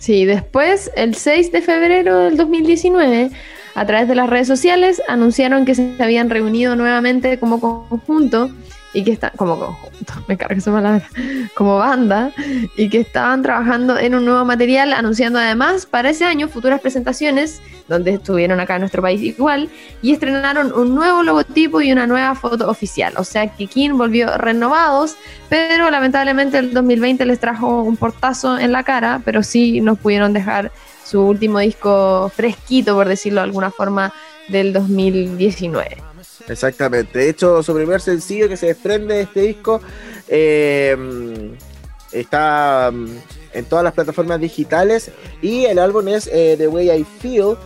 Sí, 0.00 0.24
después, 0.24 0.90
el 0.96 1.14
6 1.14 1.52
de 1.52 1.60
febrero 1.60 2.20
del 2.20 2.38
2019, 2.38 3.30
a 3.74 3.86
través 3.86 4.08
de 4.08 4.14
las 4.14 4.30
redes 4.30 4.48
sociales, 4.48 5.02
anunciaron 5.08 5.66
que 5.66 5.74
se 5.74 5.94
habían 6.00 6.30
reunido 6.30 6.74
nuevamente 6.74 7.38
como 7.38 7.60
conjunto 7.60 8.50
y 8.92 9.04
que 9.04 9.12
están 9.12 9.32
como 9.36 9.58
conjunto, 9.58 10.12
me 10.26 10.36
carga 10.36 10.56
esa 10.56 10.72
palabra, 10.72 11.08
como 11.54 11.78
banda 11.78 12.32
y 12.76 12.88
que 12.88 13.00
estaban 13.00 13.42
trabajando 13.42 13.98
en 13.98 14.14
un 14.14 14.24
nuevo 14.24 14.44
material, 14.44 14.92
anunciando 14.92 15.38
además 15.38 15.86
para 15.86 16.10
ese 16.10 16.24
año 16.24 16.48
futuras 16.48 16.80
presentaciones 16.80 17.60
donde 17.88 18.12
estuvieron 18.12 18.60
acá 18.60 18.76
en 18.76 18.80
nuestro 18.82 19.02
país 19.02 19.20
igual 19.20 19.68
y 20.00 20.12
estrenaron 20.12 20.72
un 20.72 20.94
nuevo 20.94 21.22
logotipo 21.22 21.80
y 21.80 21.92
una 21.92 22.06
nueva 22.06 22.34
foto 22.34 22.68
oficial. 22.68 23.14
O 23.16 23.24
sea 23.24 23.48
que 23.48 23.68
volvió 23.92 24.36
renovados, 24.36 25.16
pero 25.48 25.90
lamentablemente 25.90 26.58
el 26.58 26.72
2020 26.72 27.24
les 27.26 27.40
trajo 27.40 27.82
un 27.82 27.96
portazo 27.96 28.58
en 28.58 28.72
la 28.72 28.82
cara, 28.82 29.20
pero 29.24 29.42
sí 29.42 29.80
nos 29.80 29.98
pudieron 29.98 30.32
dejar 30.32 30.70
su 31.04 31.20
último 31.22 31.58
disco 31.58 32.30
fresquito, 32.34 32.94
por 32.94 33.08
decirlo 33.08 33.40
de 33.40 33.46
alguna 33.46 33.70
forma, 33.70 34.12
del 34.48 34.72
2019. 34.72 36.09
Exactamente. 36.50 37.18
De 37.18 37.28
hecho, 37.28 37.62
su 37.62 37.74
primer 37.74 38.00
sencillo 38.00 38.48
que 38.48 38.56
se 38.56 38.66
desprende 38.66 39.14
de 39.14 39.20
este 39.22 39.40
disco 39.42 39.80
eh, 40.28 40.96
está 42.12 42.90
mm, 42.92 43.06
en 43.52 43.64
todas 43.66 43.84
las 43.84 43.94
plataformas 43.94 44.40
digitales 44.40 45.10
y 45.42 45.64
el 45.64 45.78
álbum 45.78 46.08
es 46.08 46.28
eh, 46.32 46.56
The 46.58 46.68
Way 46.68 46.90
I 46.90 47.04
Feel 47.20 47.56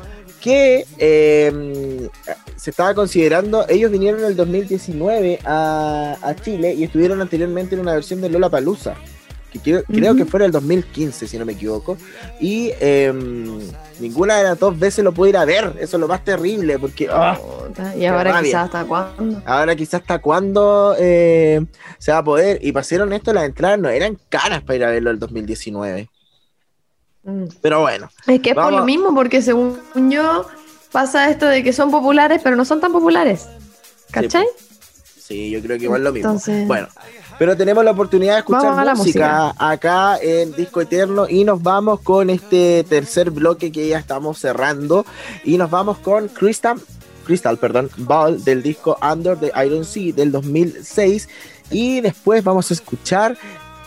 que 0.40 0.84
eh, 0.98 2.10
se 2.56 2.70
estaba 2.70 2.94
considerando, 2.94 3.66
ellos 3.66 3.90
vinieron 3.90 4.20
en 4.20 4.26
el 4.26 4.36
2019 4.36 5.38
a, 5.44 6.18
a 6.20 6.34
Chile 6.36 6.74
y 6.74 6.84
estuvieron 6.84 7.22
anteriormente 7.22 7.74
en 7.74 7.80
una 7.80 7.94
versión 7.94 8.20
de 8.20 8.28
Lola 8.28 8.50
Palusa, 8.50 8.94
que 9.54 9.60
creo, 9.60 9.84
creo 9.84 10.10
Ujú. 10.12 10.18
que 10.18 10.24
fue 10.26 10.40
en 10.40 10.46
el 10.46 10.52
2015, 10.52 11.26
si 11.26 11.38
no 11.38 11.44
me 11.46 11.52
equivoco, 11.52 11.96
y 12.40 12.70
eh, 12.80 13.12
ninguna 14.00 14.36
de 14.38 14.42
las 14.44 14.58
dos 14.58 14.78
veces 14.78 15.02
lo 15.04 15.12
pude 15.12 15.30
ir 15.30 15.36
a 15.36 15.44
ver, 15.44 15.74
eso 15.80 15.96
es 15.96 16.00
lo 16.00 16.08
más 16.08 16.22
terrible, 16.24 16.78
porque 16.78 17.06
Puta, 17.06 17.96
y 17.96 18.04
ahora 18.04 18.42
quizás 18.42 18.64
hasta 18.66 18.84
cuándo. 18.84 19.42
ahora 19.46 19.76
quizás 19.76 20.00
hasta 20.02 20.18
cuándo 20.18 20.94
eh, 20.98 21.64
se 21.98 22.12
va 22.12 22.18
a 22.18 22.24
poder, 22.24 22.58
y 22.62 22.72
para 22.72 22.84
ser 22.84 23.00
honesto, 23.00 23.32
las 23.32 23.44
entradas 23.44 23.78
no 23.78 23.88
eran 23.88 24.18
caras 24.28 24.62
para 24.62 24.76
ir 24.76 24.84
a 24.84 24.90
verlo 24.90 25.10
el 25.10 25.18
2019, 25.18 26.10
Mm. 27.26 27.44
pero 27.62 27.80
bueno. 27.80 28.10
Es 28.26 28.40
que 28.40 28.50
es 28.50 28.54
por 28.54 28.70
lo 28.70 28.84
mismo, 28.84 29.14
porque 29.14 29.40
según 29.40 29.78
yo 30.10 30.44
pasa 30.92 31.30
esto 31.30 31.46
de 31.46 31.62
que 31.64 31.72
son 31.72 31.90
populares, 31.90 32.40
pero 32.44 32.54
no 32.54 32.66
son 32.66 32.80
tan 32.82 32.92
populares. 32.92 33.46
¿Cachai? 34.10 34.46
Sí, 35.18 35.48
yo 35.50 35.62
creo 35.62 35.78
que 35.78 35.84
igual 35.84 36.04
lo 36.04 36.12
mismo. 36.12 36.28
Entonces- 36.32 36.66
Bueno, 36.68 36.86
pero 37.38 37.56
tenemos 37.56 37.84
la 37.84 37.90
oportunidad 37.90 38.34
de 38.34 38.38
escuchar 38.40 38.96
música, 38.96 39.54
acá 39.58 40.18
en 40.20 40.52
Disco 40.52 40.80
Eterno 40.80 41.26
y 41.28 41.44
nos 41.44 41.62
vamos 41.62 42.00
con 42.00 42.30
este 42.30 42.84
tercer 42.84 43.30
bloque 43.30 43.72
que 43.72 43.88
ya 43.88 43.98
estamos 43.98 44.38
cerrando 44.38 45.04
y 45.44 45.56
nos 45.56 45.70
vamos 45.70 45.98
con 45.98 46.28
Crystal, 46.28 46.80
Crystal, 47.24 47.56
perdón, 47.58 47.90
Ball 47.98 48.42
del 48.44 48.62
disco 48.62 48.98
Under 49.02 49.36
the 49.38 49.52
Iron 49.64 49.84
Sea 49.84 50.12
del 50.12 50.30
2006 50.32 51.28
y 51.70 52.00
después 52.00 52.44
vamos 52.44 52.70
a 52.70 52.74
escuchar 52.74 53.36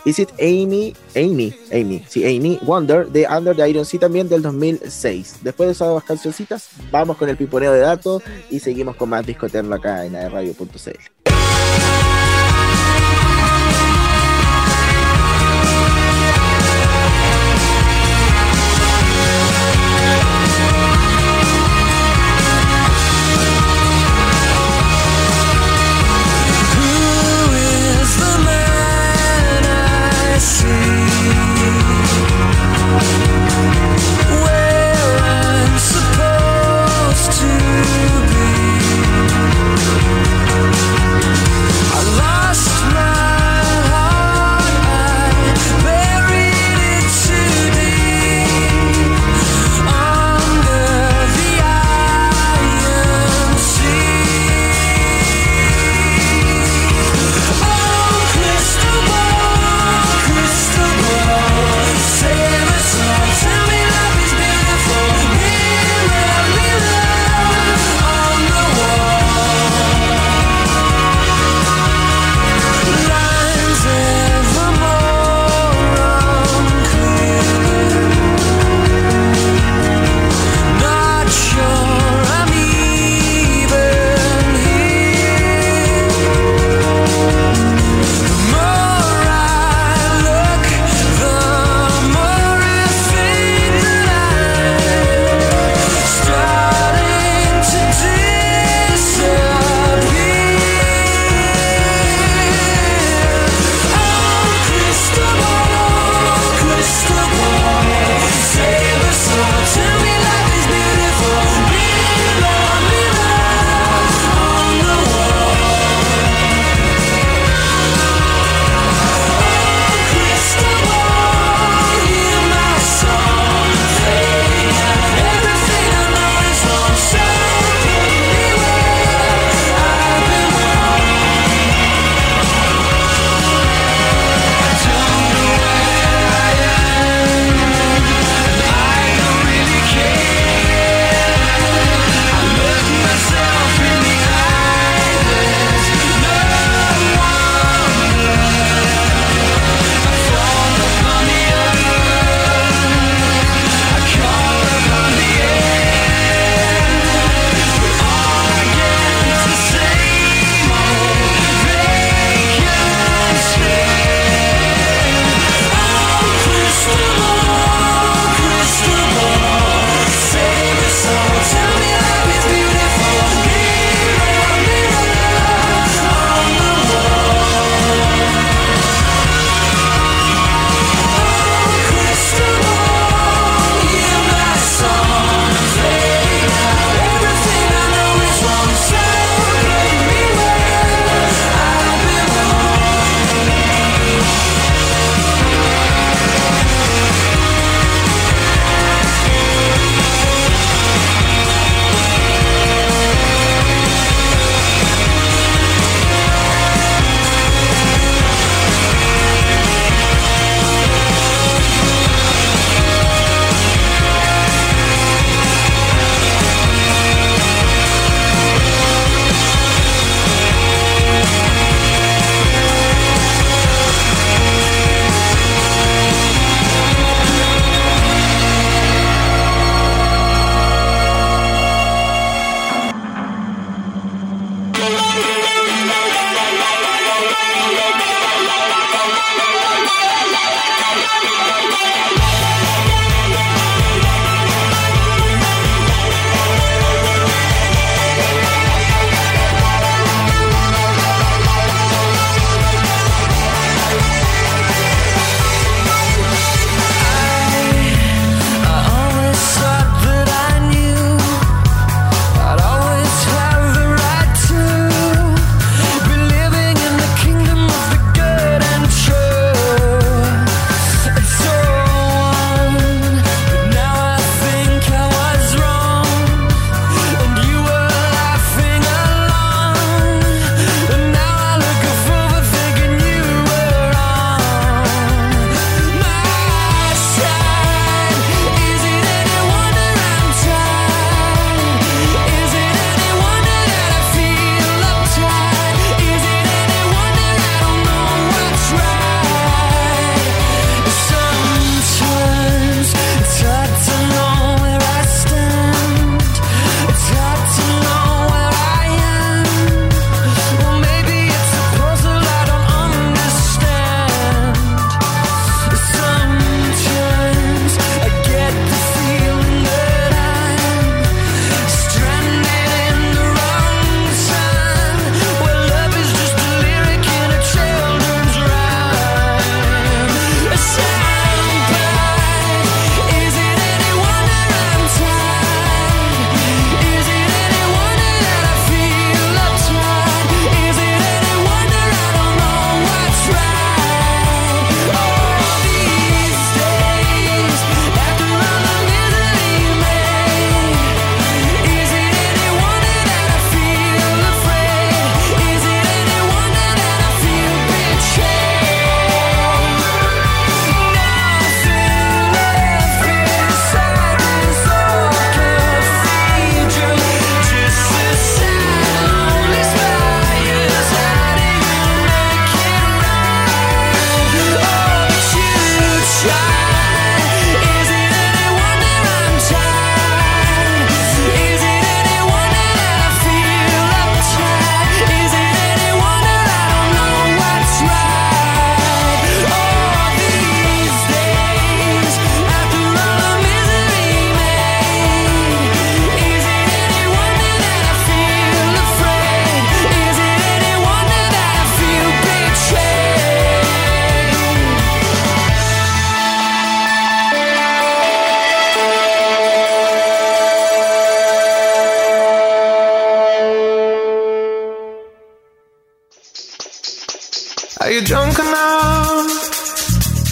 Is 0.06 0.20
It 0.20 0.30
Amy, 0.40 0.96
Amy, 1.16 1.54
Amy, 1.72 2.04
sí, 2.08 2.24
Amy 2.26 2.58
Wonder 2.62 3.08
de 3.08 3.28
Under 3.28 3.56
the 3.56 3.70
Iron 3.70 3.86
Sea 3.86 4.00
también 4.00 4.30
del 4.30 4.42
2006. 4.42 5.40
Después 5.42 5.68
de 5.68 5.74
esas 5.74 5.90
dos 5.90 6.04
cancioncitas, 6.04 6.70
vamos 6.92 7.18
con 7.18 7.28
el 7.28 7.36
piponeo 7.36 7.74
de 7.74 7.80
datos 7.80 8.24
y 8.50 8.60
seguimos 8.60 8.96
con 8.96 9.10
más 9.10 9.26
Disco 9.26 9.48
Eterno 9.48 9.76
acá 9.76 10.06
en 10.06 10.14
radio.cl. 10.14 11.27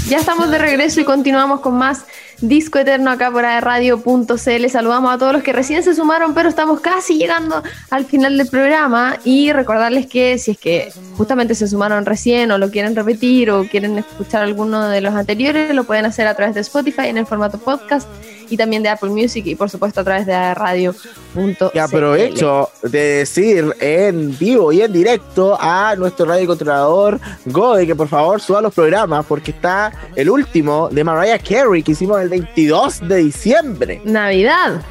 Ya 0.08 0.18
estamos 0.18 0.52
de 0.52 0.58
regreso 0.58 1.02
y 1.02 1.04
continuamos 1.04 1.62
con 1.62 1.78
más 1.78 2.06
Disco 2.42 2.80
Eterno 2.80 3.12
acá 3.12 3.32
por 3.32 3.44
radio.cl. 3.44 4.70
Saludamos 4.70 5.14
a 5.14 5.18
todos 5.18 5.34
los 5.34 5.44
que 5.44 5.54
recién 5.54 5.84
se 5.84 5.96
sumaron, 5.96 6.34
pero 6.34 6.50
estamos 6.50 6.80
casi 6.80 7.18
llegando 7.18 7.64
al 7.90 8.06
final 8.06 8.38
del 8.38 8.48
programa. 8.48 9.18
Y 9.24 9.52
recordarles 9.52 10.08
que 10.08 10.38
si 10.38 10.52
es 10.52 10.58
que 10.58 10.92
justamente 11.18 11.56
se 11.56 11.68
sumaron 11.68 12.06
recién 12.06 12.52
o 12.52 12.58
lo 12.58 12.70
quieren 12.72 12.96
repetir 12.96 13.52
o 13.52 13.68
quieren 13.68 13.98
escuchar 13.98 14.44
alguno 14.44 14.90
de 14.90 15.02
los 15.02 15.14
anteriores, 15.14 15.74
lo 15.74 15.86
pueden 15.86 16.06
hacer 16.06 16.28
a 16.28 16.36
través 16.36 16.56
de 16.56 16.62
Spotify 16.62 17.08
en 17.08 17.18
el 17.18 17.26
formato 17.26 17.58
podcast 17.58 18.08
y 18.50 18.58
también 18.58 18.84
de 18.84 18.90
Apple 18.90 19.10
Music 19.10 19.46
y 19.46 19.56
por 19.56 19.70
supuesto 19.70 20.02
a 20.02 20.04
través 20.04 20.26
de 20.26 20.54
radio.cl. 20.54 21.66
Y 21.74 21.80
aprovecho 21.80 22.70
de 22.84 23.00
decir 23.00 23.76
en 23.80 24.38
vivo 24.38 24.72
y 24.72 24.82
en 24.82 24.94
directo 24.94 25.58
a 25.60 25.96
nuestro 25.98 26.26
radio 26.26 26.48
controlador 26.48 27.20
Gode 27.46 27.86
que 27.88 27.96
por 27.96 28.08
favor 28.08 28.42
suba 28.42 28.62
los 28.62 28.74
programas 28.74 29.26
porque 29.26 29.52
está 29.52 29.92
el 30.16 30.30
último 30.30 30.90
de 30.92 31.04
Mariah 31.04 31.40
Carey 31.40 31.84
que 31.84 31.92
hicimos 31.92 32.22
el 32.22 32.30
22 32.30 33.08
de 33.08 33.16
diciembre. 33.18 34.02
Navidad. 34.06 34.82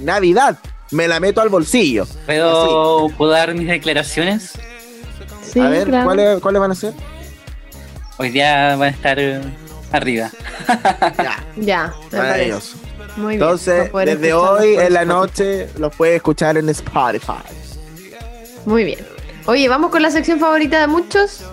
Navidad. 0.00 0.58
Me 0.90 1.08
la 1.08 1.20
meto 1.20 1.40
al 1.40 1.48
bolsillo. 1.48 2.06
¿Puedo, 2.26 3.08
¿puedo 3.16 3.32
dar 3.32 3.54
mis 3.54 3.66
declaraciones? 3.66 4.52
Sí, 5.42 5.58
a 5.58 5.68
ver, 5.68 5.88
claro. 5.88 6.04
¿cuáles, 6.04 6.40
¿cuáles 6.40 6.60
van 6.60 6.70
a 6.70 6.74
ser? 6.74 6.92
Hoy 8.18 8.30
día 8.30 8.76
van 8.76 8.82
a 8.82 8.88
estar 8.88 9.18
eh, 9.18 9.40
arriba. 9.92 10.30
Ya, 11.56 11.94
maravilloso. 12.12 12.76
Muy 13.16 13.36
bien. 13.36 13.42
Entonces, 13.42 13.90
desde 13.92 14.32
hoy 14.32 14.76
en 14.76 14.92
la 14.92 15.04
noche 15.04 15.68
los 15.78 15.94
puedes 15.94 16.16
escuchar 16.16 16.56
en 16.56 16.68
Spotify. 16.70 17.42
Muy 18.64 18.84
bien. 18.84 19.06
Oye, 19.46 19.68
vamos 19.68 19.90
con 19.90 20.02
la 20.02 20.10
sección 20.10 20.38
favorita 20.38 20.80
de 20.80 20.86
muchos. 20.86 21.44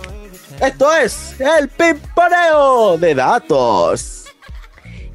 Esto 0.62 0.94
es 0.94 1.36
el 1.40 1.70
pimponeo 1.70 2.98
de 2.98 3.16
datos. 3.16 4.26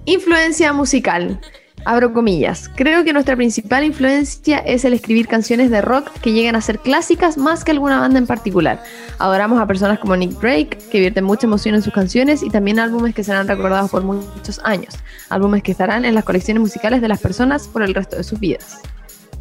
Influencia 0.07 0.73
musical. 0.73 1.41
Abro 1.87 2.15
comillas. 2.15 2.71
Creo 2.75 3.05
que 3.05 3.13
nuestra 3.13 3.37
principal 3.37 3.85
influencia 3.85 4.59
es 4.59 4.87
el 4.87 4.95
escribir 4.95 5.29
canciones 5.29 5.71
de 5.71 5.83
rock 5.83 6.11
que 6.23 6.33
llegan 6.33 6.57
a 6.57 6.63
ser 6.63 6.79
clásicas 6.79 7.37
más 7.37 7.63
que 7.63 7.73
alguna 7.73 8.01
banda 8.01 8.19
en 8.19 8.27
particular. 8.27 8.83
Adoramos 9.19 9.61
a 9.61 9.67
personas 9.67 9.99
como 9.99 10.17
Nick 10.17 10.33
Drake, 10.41 10.79
que 10.91 11.01
vierten 11.01 11.25
mucha 11.25 11.47
emoción 11.47 11.75
en 11.75 11.83
sus 11.83 11.93
canciones 11.93 12.43
y 12.43 12.49
también 12.49 12.79
álbumes 12.79 13.15
que 13.15 13.23
serán 13.23 13.47
recordados 13.47 13.91
por 13.91 14.03
muchos 14.03 14.61
años. 14.65 14.95
Álbumes 15.29 15.63
que 15.63 15.73
estarán 15.73 16.07
en 16.07 16.15
las 16.15 16.25
colecciones 16.25 16.63
musicales 16.63 17.03
de 17.03 17.09
las 17.09 17.21
personas 17.21 17.69
por 17.69 17.83
el 17.83 17.95
resto 17.95 18.17
de 18.17 18.25
sus 18.25 18.41
vidas. 18.41 18.79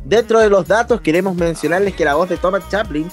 Dentro 0.03 0.39
de 0.39 0.49
los 0.49 0.67
datos 0.67 0.99
queremos 0.99 1.35
mencionarles 1.35 1.93
que 1.93 2.03
la 2.03 2.15
voz 2.15 2.27
de 2.27 2.35
Thomas 2.35 2.67
Chaplin, 2.69 3.07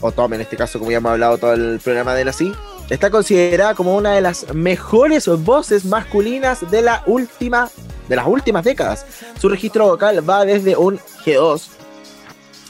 o 0.00 0.12
Tom 0.12 0.32
en 0.34 0.42
este 0.42 0.56
caso 0.56 0.78
como 0.78 0.92
ya 0.92 0.98
hemos 0.98 1.10
hablado 1.10 1.38
todo 1.38 1.54
el 1.54 1.80
programa 1.80 2.14
de 2.14 2.22
él 2.22 2.28
así, 2.28 2.52
está 2.88 3.10
considerada 3.10 3.74
como 3.74 3.96
una 3.96 4.12
de 4.12 4.20
las 4.20 4.54
mejores 4.54 5.26
voces 5.26 5.84
masculinas 5.84 6.70
de 6.70 6.82
la 6.82 7.02
última 7.06 7.68
de 8.10 8.16
las 8.16 8.26
últimas 8.26 8.64
décadas. 8.64 9.06
Su 9.38 9.48
registro 9.48 9.86
vocal 9.86 10.28
va 10.28 10.44
desde 10.44 10.76
un 10.76 10.98
G2 11.24 11.62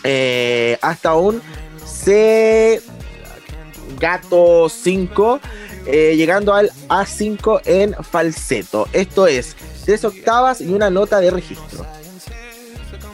eh, 0.04 0.78
hasta 0.82 1.14
un 1.14 1.40
C 1.84 2.80
Gato 3.98 4.68
5, 4.68 5.40
eh, 5.86 6.14
llegando 6.16 6.54
al 6.54 6.70
A5 6.88 7.62
en 7.64 7.94
falseto. 7.94 8.86
Esto 8.92 9.26
es 9.26 9.56
tres 9.84 10.04
octavas 10.04 10.60
y 10.60 10.72
una 10.72 10.90
nota 10.90 11.20
de 11.20 11.30
registro. 11.30 11.86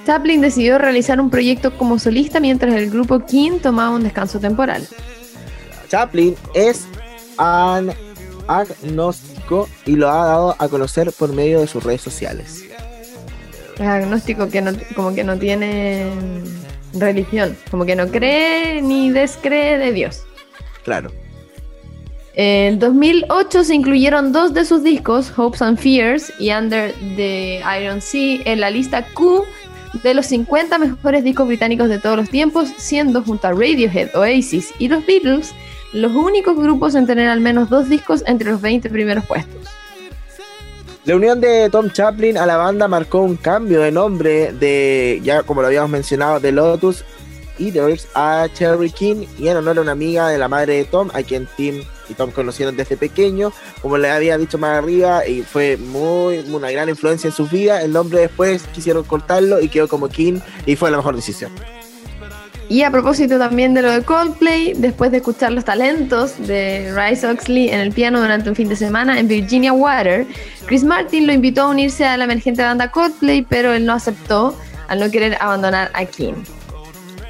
Chaplin 0.05 0.41
decidió 0.41 0.79
realizar 0.79 1.21
un 1.21 1.31
proyecto 1.31 1.77
como 1.79 1.99
solista 1.99 2.39
mientras 2.39 2.75
el 2.75 2.91
grupo 2.91 3.25
King 3.25 3.61
tomaba 3.61 3.91
un 3.91 4.03
descanso 4.03 4.39
temporal. 4.41 4.87
Chaplin 5.89 6.37
es 6.55 6.87
an 7.39 7.93
y 9.85 9.97
lo 9.97 10.11
ha 10.11 10.27
dado 10.27 10.57
a 10.59 10.69
conocer 10.69 11.13
por 11.13 11.33
medio 11.33 11.61
de 11.61 11.67
sus 11.67 11.83
redes 11.83 12.01
sociales. 12.01 12.65
Es 13.75 13.81
agnóstico 13.81 14.49
que 14.49 14.63
no, 14.63 14.73
como 14.95 15.15
que 15.15 15.23
no 15.23 15.39
tiene 15.39 16.11
religión, 16.95 17.57
como 17.71 17.85
que 17.85 17.95
no 17.95 18.09
cree 18.09 18.81
ni 18.83 19.11
descree 19.11 19.79
de 19.79 19.93
Dios. 19.93 20.23
Claro. 20.85 21.11
En 22.35 22.79
2008 22.79 23.65
se 23.65 23.75
incluyeron 23.75 24.33
dos 24.33 24.53
de 24.53 24.65
sus 24.65 24.83
discos, 24.83 25.33
Hopes 25.37 25.63
and 25.63 25.79
Fears 25.79 26.33
y 26.39 26.51
Under 26.51 26.93
the 27.17 27.63
Iron 27.81 28.01
Sea, 28.03 28.41
en 28.45 28.61
la 28.61 28.71
lista 28.71 29.07
Q 29.15 29.45
de 30.03 30.13
los 30.15 30.27
50 30.27 30.79
mejores 30.79 31.25
discos 31.25 31.47
británicos 31.47 31.89
de 31.89 31.99
todos 31.99 32.19
los 32.19 32.29
tiempos, 32.29 32.69
siendo 32.77 33.23
junto 33.23 33.47
a 33.47 33.53
Radiohead, 33.53 34.15
Oasis 34.15 34.73
y 34.79 34.89
los 34.89 35.05
Beatles 35.07 35.55
los 35.93 36.13
únicos 36.13 36.57
grupos 36.57 36.95
en 36.95 37.07
tener 37.07 37.29
al 37.29 37.41
menos 37.41 37.71
dos 37.71 37.89
discos 37.89 38.23
entre 38.27 38.51
los 38.51 38.61
20 38.61 38.91
primeros 38.91 39.25
puestos. 39.25 39.69
La 41.05 41.15
unión 41.15 41.41
de 41.41 41.71
Tom 41.71 41.91
Chaplin 41.91 42.37
a 42.37 42.47
la 42.47 42.57
banda 42.57 42.89
marcó 42.89 43.21
un 43.21 43.37
cambio 43.37 43.81
de 43.81 43.93
nombre 43.93 44.53
de, 44.53 45.21
ya 45.23 45.45
como 45.45 45.61
lo 45.61 45.69
habíamos 45.69 45.91
mencionado, 45.91 46.41
de 46.41 46.51
Lotus 46.51 47.05
Eaters 47.59 48.09
a 48.15 48.49
Cherry 48.53 48.91
King 48.91 49.27
y 49.39 49.49
en 49.49 49.57
honor 49.57 49.79
a 49.79 49.83
una 49.83 49.93
amiga 49.93 50.29
de 50.29 50.39
la 50.39 50.49
madre 50.49 50.79
de 50.79 50.85
Tom, 50.85 51.11
a 51.15 51.23
quien 51.23 51.49
Tim 51.57 51.83
y 52.09 52.15
Tom 52.15 52.31
conocieron 52.31 52.77
desde 52.77 52.97
pequeño, 52.97 53.53
como 53.83 53.99
le 53.99 54.11
había 54.11 54.37
dicho 54.37 54.59
más 54.59 54.79
arriba, 54.79 55.27
y 55.27 55.43
fue 55.43 55.77
muy 55.77 56.39
una 56.39 56.71
gran 56.71 56.89
influencia 56.89 57.29
en 57.29 57.35
su 57.35 57.47
vida. 57.47 57.83
El 57.83 57.93
nombre 57.93 58.21
después 58.21 58.65
quisieron 58.75 59.05
cortarlo 59.05 59.61
y 59.61 59.69
quedó 59.69 59.89
como 59.89 60.09
King 60.09 60.41
y 60.67 60.77
fue 60.77 60.91
la 60.91 60.97
mejor 60.97 61.17
decisión. 61.17 61.53
Y 62.69 62.83
a 62.83 62.91
propósito 62.91 63.39
también 63.39 63.75
de 63.75 63.83
lo 63.83 63.93
de 63.93 64.03
Coldplay, 64.03 64.75
después 64.75 65.13
de 65.13 65.19
escuchar 65.19 65.53
los 65.53 65.65
talentos 65.65 66.35
de 66.47 66.93
Rice 66.93 67.27
Oxley 67.27 67.69
en 67.69 67.79
el 67.79 67.93
piano 67.93 68.21
durante 68.21 68.49
un 68.49 68.57
fin 68.57 68.69
de 68.69 68.75
semana 68.75 69.21
en 69.21 69.29
Virginia 69.29 69.73
Water, 69.73 70.27
Chris 70.67 70.83
Martin 70.83 71.29
lo 71.29 71.33
invitó 71.33 71.63
a 71.63 71.69
unirse 71.69 72.05
a 72.05 72.17
la 72.17 72.25
emergente 72.25 72.63
banda 72.63 72.91
Coldplay, 72.91 73.43
pero 73.43 73.73
él 73.73 73.87
no 73.87 73.93
aceptó 73.93 74.57
al 74.89 74.99
no 74.99 75.11
querer 75.11 75.37
abandonar 75.41 75.91
a 75.95 76.05
King. 76.07 76.35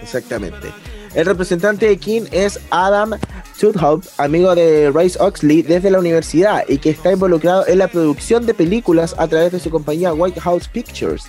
Exactamente. 0.00 0.68
El 1.14 1.26
representante 1.26 1.86
de 1.86 1.96
King 1.98 2.22
es 2.30 2.60
Adam 2.70 3.14
Tudhope, 3.58 4.06
amigo 4.18 4.54
de 4.54 4.92
Rice 4.94 5.18
Oxley 5.20 5.62
desde 5.62 5.90
la 5.90 5.98
universidad 5.98 6.64
y 6.68 6.78
que 6.78 6.90
está 6.90 7.12
involucrado 7.12 7.66
en 7.66 7.78
la 7.78 7.88
producción 7.88 8.44
de 8.44 8.52
películas 8.52 9.14
a 9.18 9.26
través 9.26 9.52
de 9.52 9.60
su 9.60 9.70
compañía 9.70 10.12
White 10.12 10.40
House 10.40 10.68
Pictures. 10.68 11.24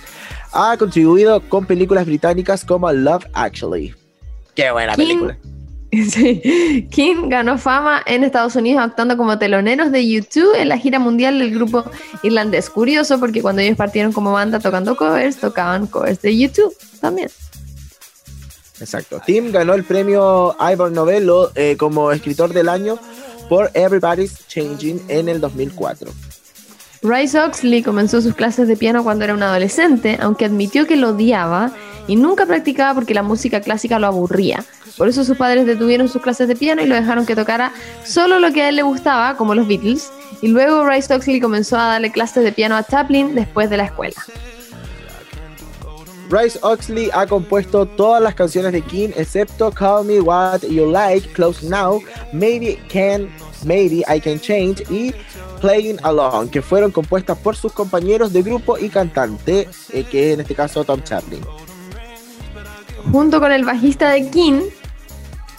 Ha 0.52 0.76
contribuido 0.76 1.40
con 1.48 1.66
películas 1.66 2.06
británicas 2.06 2.64
como 2.64 2.90
Love 2.92 3.26
Actually. 3.32 3.94
Qué 4.54 4.70
buena 4.70 4.94
King- 4.94 5.06
película. 5.06 5.38
Sí. 5.90 6.86
King 6.90 7.30
ganó 7.30 7.56
fama 7.56 8.02
en 8.04 8.22
Estados 8.22 8.54
Unidos 8.56 8.82
actuando 8.84 9.16
como 9.16 9.38
teloneros 9.38 9.90
de 9.90 10.06
YouTube 10.06 10.54
en 10.54 10.68
la 10.68 10.76
gira 10.76 10.98
mundial 10.98 11.38
del 11.38 11.54
grupo 11.54 11.82
irlandés. 12.22 12.68
Curioso 12.68 13.18
porque 13.18 13.40
cuando 13.40 13.62
ellos 13.62 13.78
partieron 13.78 14.12
como 14.12 14.32
banda 14.32 14.60
tocando 14.60 14.98
covers, 14.98 15.38
tocaban 15.38 15.86
covers 15.86 16.20
de 16.20 16.36
YouTube 16.36 16.76
también. 17.00 17.30
Exacto. 18.80 19.22
Tim 19.24 19.50
ganó 19.50 19.72
el 19.72 19.82
premio 19.84 20.54
Ivor 20.60 20.92
Novello 20.92 21.52
eh, 21.54 21.76
como 21.78 22.12
escritor 22.12 22.52
del 22.52 22.68
año 22.68 22.98
por 23.48 23.70
Everybody's 23.72 24.46
Changing 24.46 25.02
en 25.08 25.30
el 25.30 25.40
2004. 25.40 26.10
Rice 27.02 27.38
Oxley 27.38 27.82
comenzó 27.82 28.20
sus 28.20 28.34
clases 28.34 28.66
de 28.66 28.76
piano 28.76 29.04
cuando 29.04 29.24
era 29.24 29.34
un 29.34 29.42
adolescente, 29.42 30.18
aunque 30.20 30.44
admitió 30.44 30.86
que 30.86 30.96
lo 30.96 31.10
odiaba 31.10 31.70
y 32.08 32.16
nunca 32.16 32.46
practicaba 32.46 32.94
porque 32.94 33.14
la 33.14 33.22
música 33.22 33.60
clásica 33.60 33.98
lo 33.98 34.08
aburría. 34.08 34.64
Por 34.96 35.08
eso 35.08 35.24
sus 35.24 35.36
padres 35.36 35.64
detuvieron 35.64 36.08
sus 36.08 36.20
clases 36.22 36.48
de 36.48 36.56
piano 36.56 36.82
y 36.82 36.86
lo 36.86 36.96
dejaron 36.96 37.24
que 37.24 37.36
tocara 37.36 37.72
solo 38.04 38.40
lo 38.40 38.52
que 38.52 38.62
a 38.62 38.68
él 38.68 38.76
le 38.76 38.82
gustaba, 38.82 39.36
como 39.36 39.54
los 39.54 39.68
Beatles. 39.68 40.10
Y 40.42 40.48
luego 40.48 40.88
Rice 40.88 41.14
Oxley 41.14 41.40
comenzó 41.40 41.76
a 41.76 41.86
darle 41.86 42.10
clases 42.10 42.42
de 42.42 42.50
piano 42.50 42.76
a 42.76 42.82
Chaplin 42.82 43.34
después 43.34 43.70
de 43.70 43.76
la 43.76 43.84
escuela. 43.84 44.16
Rice 46.30 46.58
Oxley 46.62 47.10
ha 47.14 47.26
compuesto 47.26 47.86
todas 47.86 48.22
las 48.22 48.34
canciones 48.34 48.72
de 48.72 48.82
King 48.82 49.10
excepto 49.16 49.70
Call 49.70 50.04
Me 50.04 50.20
What 50.20 50.60
You 50.68 50.90
Like, 50.90 51.28
Close 51.32 51.66
Now, 51.66 52.02
Maybe 52.32 52.78
Can, 52.92 53.28
Maybe 53.64 54.04
I 54.08 54.20
Can 54.20 54.38
Change 54.38 54.84
y 54.90 55.14
Playing 55.60 55.98
Along, 56.02 56.48
que 56.50 56.62
fueron 56.62 56.90
compuestas 56.90 57.38
por 57.38 57.56
sus 57.56 57.72
compañeros 57.72 58.32
de 58.32 58.42
grupo 58.42 58.78
y 58.78 58.88
cantante, 58.88 59.68
eh, 59.92 60.04
que 60.04 60.34
en 60.34 60.40
este 60.40 60.54
caso 60.54 60.84
Tom 60.84 61.02
Chaplin. 61.02 61.40
Junto 63.10 63.40
con 63.40 63.50
el 63.50 63.64
bajista 63.64 64.10
de 64.10 64.28
King, 64.28 64.60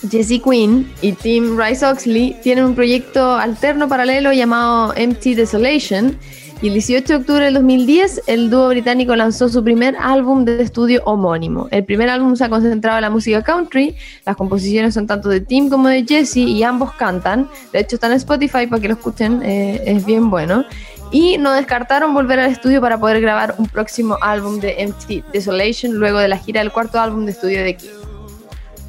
Jesse 0.09 0.41
Quinn 0.41 0.93
y 1.01 1.13
Tim 1.13 1.59
Rice 1.59 1.85
Oxley 1.85 2.37
tienen 2.41 2.63
un 2.63 2.75
proyecto 2.75 3.33
alterno 3.33 3.89
paralelo 3.89 4.31
llamado 4.31 4.93
Empty 4.95 5.35
Desolation. 5.35 6.17
Y 6.61 6.67
el 6.67 6.73
18 6.73 7.07
de 7.07 7.15
octubre 7.15 7.45
del 7.45 7.53
2010, 7.53 8.23
el 8.27 8.49
dúo 8.49 8.67
británico 8.67 9.15
lanzó 9.15 9.47
su 9.47 9.63
primer 9.63 9.95
álbum 9.95 10.43
de 10.43 10.61
estudio 10.61 11.01
homónimo. 11.05 11.69
El 11.71 11.85
primer 11.85 12.09
álbum 12.09 12.35
se 12.35 12.43
ha 12.43 12.49
concentrado 12.49 12.97
en 12.97 13.03
la 13.03 13.09
música 13.09 13.41
country. 13.41 13.95
Las 14.25 14.35
composiciones 14.35 14.93
son 14.93 15.07
tanto 15.07 15.29
de 15.29 15.39
Tim 15.39 15.69
como 15.69 15.87
de 15.87 16.03
Jesse 16.05 16.35
y 16.37 16.61
ambos 16.63 16.91
cantan. 16.95 17.47
De 17.71 17.79
hecho, 17.79 17.95
están 17.95 18.11
en 18.11 18.17
Spotify 18.17 18.67
para 18.67 18.81
que 18.81 18.89
lo 18.89 18.95
escuchen, 18.95 19.41
eh, 19.41 19.81
es 19.85 20.05
bien 20.05 20.29
bueno. 20.29 20.65
Y 21.11 21.37
no 21.37 21.53
descartaron 21.53 22.13
volver 22.13 22.41
al 22.41 22.51
estudio 22.51 22.81
para 22.81 22.99
poder 22.99 23.21
grabar 23.21 23.55
un 23.57 23.67
próximo 23.67 24.17
álbum 24.21 24.59
de 24.59 24.75
Empty 24.79 25.23
Desolation 25.31 25.93
luego 25.93 26.19
de 26.19 26.27
la 26.27 26.37
gira 26.37 26.59
del 26.59 26.73
cuarto 26.73 26.99
álbum 26.99 27.23
de 27.23 27.31
estudio 27.31 27.63
de 27.63 27.77
King. 27.77 27.98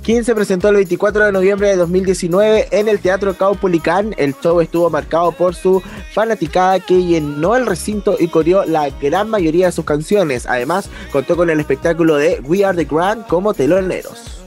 King 0.03 0.23
se 0.23 0.35
presentó 0.35 0.69
el 0.71 0.77
24 0.77 1.27
de 1.27 1.33
noviembre 1.33 1.69
de 1.69 1.77
2019 1.77 2.69
en 2.71 2.89
el 2.89 3.01
Teatro 3.01 3.35
Caupolicán. 3.35 4.15
El 4.17 4.35
show 4.35 4.61
estuvo 4.61 4.89
marcado 4.89 5.33
por 5.33 5.55
su 5.55 5.83
fanaticada 6.13 6.81
que 6.81 7.05
llenó 7.05 7.55
el 7.55 7.67
recinto 7.67 8.17
y 8.19 8.29
coreó 8.29 8.65
la 8.65 8.89
gran 8.89 9.29
mayoría 9.29 9.67
de 9.67 9.73
sus 9.73 9.85
canciones. 9.85 10.47
Además, 10.47 10.89
contó 11.13 11.37
con 11.37 11.51
el 11.51 11.61
espectáculo 11.61 12.17
de 12.17 12.41
We 12.41 12.65
Are 12.65 12.77
the 12.77 12.87
Grand 12.91 13.27
como 13.27 13.53
teloneros. 13.53 14.43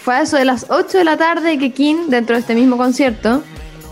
Fue 0.00 0.16
a 0.16 0.22
eso 0.22 0.36
de 0.36 0.44
las 0.44 0.66
8 0.68 0.98
de 0.98 1.04
la 1.04 1.16
tarde 1.16 1.58
que 1.58 1.72
King, 1.72 2.08
dentro 2.08 2.34
de 2.34 2.40
este 2.40 2.56
mismo 2.56 2.76
concierto, 2.76 3.44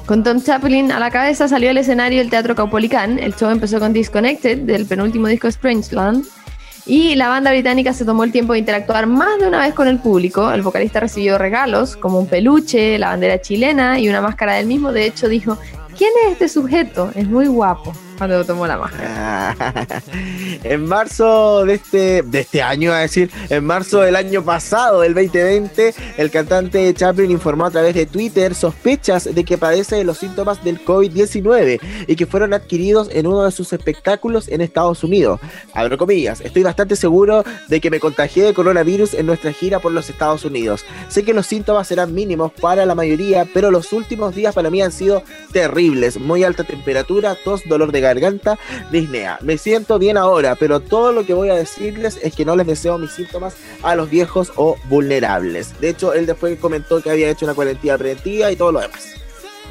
con 0.06 0.24
Tom 0.24 0.42
Chaplin 0.42 0.90
a 0.90 0.98
la 0.98 1.12
cabeza, 1.12 1.46
salió 1.46 1.70
al 1.70 1.78
escenario 1.78 2.18
del 2.18 2.30
Teatro 2.30 2.56
Caupolicán. 2.56 3.20
El 3.20 3.36
show 3.36 3.50
empezó 3.50 3.78
con 3.78 3.92
Disconnected, 3.92 4.58
del 4.58 4.86
penúltimo 4.86 5.28
disco 5.28 5.48
Strangeland. 5.48 6.26
Y 6.86 7.14
la 7.14 7.28
banda 7.28 7.50
británica 7.50 7.92
se 7.92 8.04
tomó 8.04 8.24
el 8.24 8.32
tiempo 8.32 8.52
de 8.54 8.58
interactuar 8.58 9.06
más 9.06 9.38
de 9.38 9.46
una 9.46 9.60
vez 9.60 9.74
con 9.74 9.86
el 9.88 9.98
público. 9.98 10.50
El 10.50 10.62
vocalista 10.62 11.00
recibió 11.00 11.38
regalos 11.38 11.96
como 11.96 12.18
un 12.18 12.26
peluche, 12.26 12.98
la 12.98 13.08
bandera 13.08 13.40
chilena 13.40 13.98
y 13.98 14.08
una 14.08 14.20
máscara 14.20 14.54
del 14.54 14.66
mismo. 14.66 14.92
De 14.92 15.06
hecho, 15.06 15.28
dijo, 15.28 15.58
¿quién 15.96 16.10
es 16.24 16.32
este 16.32 16.48
sujeto? 16.48 17.10
Es 17.14 17.28
muy 17.28 17.46
guapo 17.46 17.92
cuando 18.20 18.44
tomó 18.44 18.66
la 18.66 18.76
máscara. 18.76 19.56
en 20.62 20.84
marzo 20.84 21.64
de 21.64 21.72
este, 21.72 22.22
de 22.22 22.40
este 22.40 22.60
año, 22.60 22.92
a 22.92 22.98
decir, 22.98 23.30
en 23.48 23.64
marzo 23.64 24.00
del 24.00 24.14
año 24.14 24.44
pasado, 24.44 25.00
del 25.00 25.14
2020, 25.14 25.94
el 26.18 26.30
cantante 26.30 26.92
Chaplin 26.92 27.30
informó 27.30 27.64
a 27.64 27.70
través 27.70 27.94
de 27.94 28.04
Twitter 28.04 28.54
sospechas 28.54 29.34
de 29.34 29.42
que 29.42 29.56
padece 29.56 29.96
de 29.96 30.04
los 30.04 30.18
síntomas 30.18 30.62
del 30.62 30.84
COVID-19 30.84 31.80
y 32.06 32.14
que 32.14 32.26
fueron 32.26 32.52
adquiridos 32.52 33.08
en 33.10 33.26
uno 33.26 33.42
de 33.44 33.52
sus 33.52 33.72
espectáculos 33.72 34.48
en 34.48 34.60
Estados 34.60 35.02
Unidos. 35.02 35.40
Abro 35.72 35.96
comillas, 35.96 36.42
estoy 36.42 36.62
bastante 36.62 36.96
seguro 36.96 37.42
de 37.68 37.80
que 37.80 37.90
me 37.90 38.00
contagié 38.00 38.44
de 38.44 38.52
coronavirus 38.52 39.14
en 39.14 39.24
nuestra 39.24 39.54
gira 39.54 39.78
por 39.78 39.92
los 39.92 40.10
Estados 40.10 40.44
Unidos. 40.44 40.84
Sé 41.08 41.22
que 41.22 41.32
los 41.32 41.46
síntomas 41.46 41.88
serán 41.88 42.12
mínimos 42.12 42.52
para 42.52 42.84
la 42.84 42.94
mayoría, 42.94 43.48
pero 43.54 43.70
los 43.70 43.94
últimos 43.94 44.34
días 44.34 44.54
para 44.54 44.68
mí 44.68 44.82
han 44.82 44.92
sido 44.92 45.22
terribles. 45.52 46.20
Muy 46.20 46.44
alta 46.44 46.64
temperatura, 46.64 47.34
tos, 47.42 47.62
dolor 47.66 47.92
de 47.92 48.00
garganta, 48.02 48.09
disnea. 48.90 49.38
Me 49.42 49.58
siento 49.58 49.98
bien 49.98 50.16
ahora, 50.16 50.54
pero 50.54 50.80
todo 50.80 51.12
lo 51.12 51.24
que 51.24 51.34
voy 51.34 51.50
a 51.50 51.54
decirles 51.54 52.18
es 52.22 52.34
que 52.34 52.44
no 52.44 52.56
les 52.56 52.66
deseo 52.66 52.98
mis 52.98 53.12
síntomas 53.12 53.54
a 53.82 53.94
los 53.94 54.10
viejos 54.10 54.52
o 54.56 54.76
vulnerables. 54.88 55.78
De 55.80 55.90
hecho, 55.90 56.12
él 56.12 56.26
después 56.26 56.58
comentó 56.58 57.02
que 57.02 57.10
había 57.10 57.30
hecho 57.30 57.46
una 57.46 57.54
cuarentena 57.54 57.98
preventiva 57.98 58.50
y 58.50 58.56
todo 58.56 58.72
lo 58.72 58.80
demás. 58.80 59.14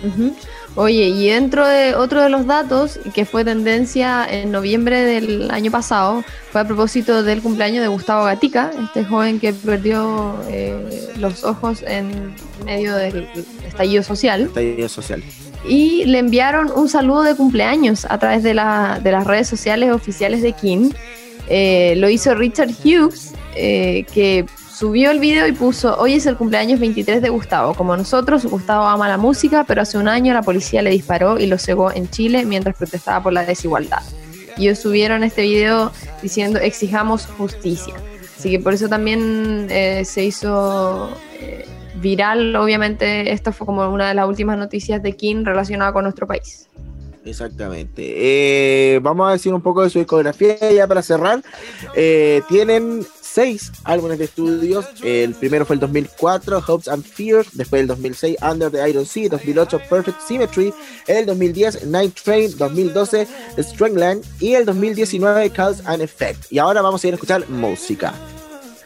Ujú. 0.03 0.35
Oye, 0.75 1.07
y 1.09 1.27
dentro 1.27 1.67
de 1.67 1.95
otro 1.95 2.21
de 2.23 2.29
los 2.29 2.45
datos 2.45 2.99
que 3.13 3.25
fue 3.25 3.43
tendencia 3.43 4.25
en 4.29 4.51
noviembre 4.51 5.01
del 5.01 5.51
año 5.51 5.71
pasado, 5.71 6.23
fue 6.51 6.61
a 6.61 6.65
propósito 6.65 7.21
del 7.23 7.41
cumpleaños 7.41 7.81
de 7.81 7.87
Gustavo 7.89 8.23
Gatica, 8.25 8.71
este 8.81 9.03
joven 9.03 9.39
que 9.39 9.51
perdió 9.51 10.35
eh, 10.49 11.09
los 11.17 11.43
ojos 11.43 11.83
en 11.85 12.33
medio 12.65 12.95
del 12.95 13.27
estallido 13.67 14.03
social. 14.03 14.43
Estallido 14.43 14.87
social. 14.87 15.21
Y 15.67 16.05
le 16.05 16.19
enviaron 16.19 16.71
un 16.73 16.87
saludo 16.87 17.23
de 17.23 17.35
cumpleaños 17.35 18.05
a 18.09 18.17
través 18.17 18.43
de, 18.43 18.53
la- 18.53 19.01
de 19.03 19.11
las 19.11 19.25
redes 19.27 19.47
sociales 19.49 19.91
oficiales 19.91 20.41
de 20.41 20.53
King. 20.53 20.91
Eh, 21.49 21.95
lo 21.97 22.09
hizo 22.09 22.33
Richard 22.35 22.69
Hughes, 22.85 23.33
eh, 23.55 24.05
que 24.13 24.45
subió 24.79 25.11
el 25.11 25.19
video 25.19 25.45
y 25.45 25.51
puso, 25.51 25.97
hoy 25.97 26.13
es 26.13 26.25
el 26.25 26.37
cumpleaños 26.37 26.79
23 26.79 27.21
de 27.21 27.27
Gustavo. 27.27 27.73
Como 27.73 27.97
nosotros, 27.97 28.45
Gustavo 28.45 28.85
ama 28.85 29.09
la 29.09 29.17
música, 29.17 29.65
pero 29.67 29.81
hace 29.81 29.97
un 29.97 30.07
año 30.07 30.33
la 30.33 30.41
policía 30.41 30.81
le 30.81 30.89
disparó 30.89 31.37
y 31.37 31.47
lo 31.47 31.57
cegó 31.57 31.91
en 31.91 32.09
Chile 32.09 32.45
mientras 32.45 32.77
protestaba 32.77 33.21
por 33.21 33.33
la 33.33 33.43
desigualdad. 33.43 34.01
Y 34.55 34.67
ellos 34.67 34.79
subieron 34.79 35.25
este 35.25 35.41
video 35.41 35.91
diciendo, 36.21 36.59
exijamos 36.59 37.25
justicia. 37.25 37.93
Así 38.37 38.51
que 38.51 38.59
por 38.59 38.73
eso 38.73 38.87
también 38.87 39.67
eh, 39.69 40.05
se 40.05 40.23
hizo 40.23 41.09
eh, 41.41 41.65
viral, 41.95 42.55
obviamente, 42.55 43.33
esto 43.33 43.51
fue 43.51 43.67
como 43.67 43.85
una 43.89 44.07
de 44.07 44.13
las 44.13 44.29
últimas 44.29 44.57
noticias 44.57 45.03
de 45.03 45.11
King 45.11 45.43
relacionada 45.43 45.91
con 45.91 46.03
nuestro 46.03 46.25
país. 46.25 46.69
Exactamente. 47.25 48.13
Eh, 48.15 48.99
vamos 48.99 49.27
a 49.27 49.33
decir 49.33 49.53
un 49.53 49.61
poco 49.61 49.83
de 49.83 49.89
su 49.89 49.99
discografía 49.99 50.55
ya 50.71 50.87
para 50.87 51.01
cerrar. 51.01 51.43
Tienen 52.47 53.05
seis 53.39 53.71
álbumes 53.85 54.19
de 54.19 54.25
estudios. 54.25 54.85
El 55.01 55.33
primero 55.33 55.65
fue 55.65 55.75
el 55.75 55.79
2004, 55.79 56.61
Hopes 56.67 56.89
and 56.89 57.05
Fears. 57.05 57.47
Después 57.53 57.81
el 57.81 57.87
2006, 57.87 58.35
Under 58.41 58.69
the 58.69 58.89
Iron 58.89 59.05
Sea. 59.05 59.29
2008, 59.29 59.79
Perfect 59.89 60.19
Symmetry. 60.27 60.73
El 61.07 61.25
2010, 61.25 61.85
Night 61.85 62.19
Train. 62.21 62.57
2012, 62.57 63.27
Strangland. 63.59 64.25
Y 64.41 64.55
el 64.55 64.65
2019, 64.65 65.51
Cause 65.51 65.81
and 65.85 66.01
Effect. 66.01 66.51
Y 66.51 66.59
ahora 66.59 66.81
vamos 66.81 67.01
a 67.01 67.07
ir 67.07 67.13
a 67.13 67.15
escuchar 67.15 67.47
música. 67.47 68.13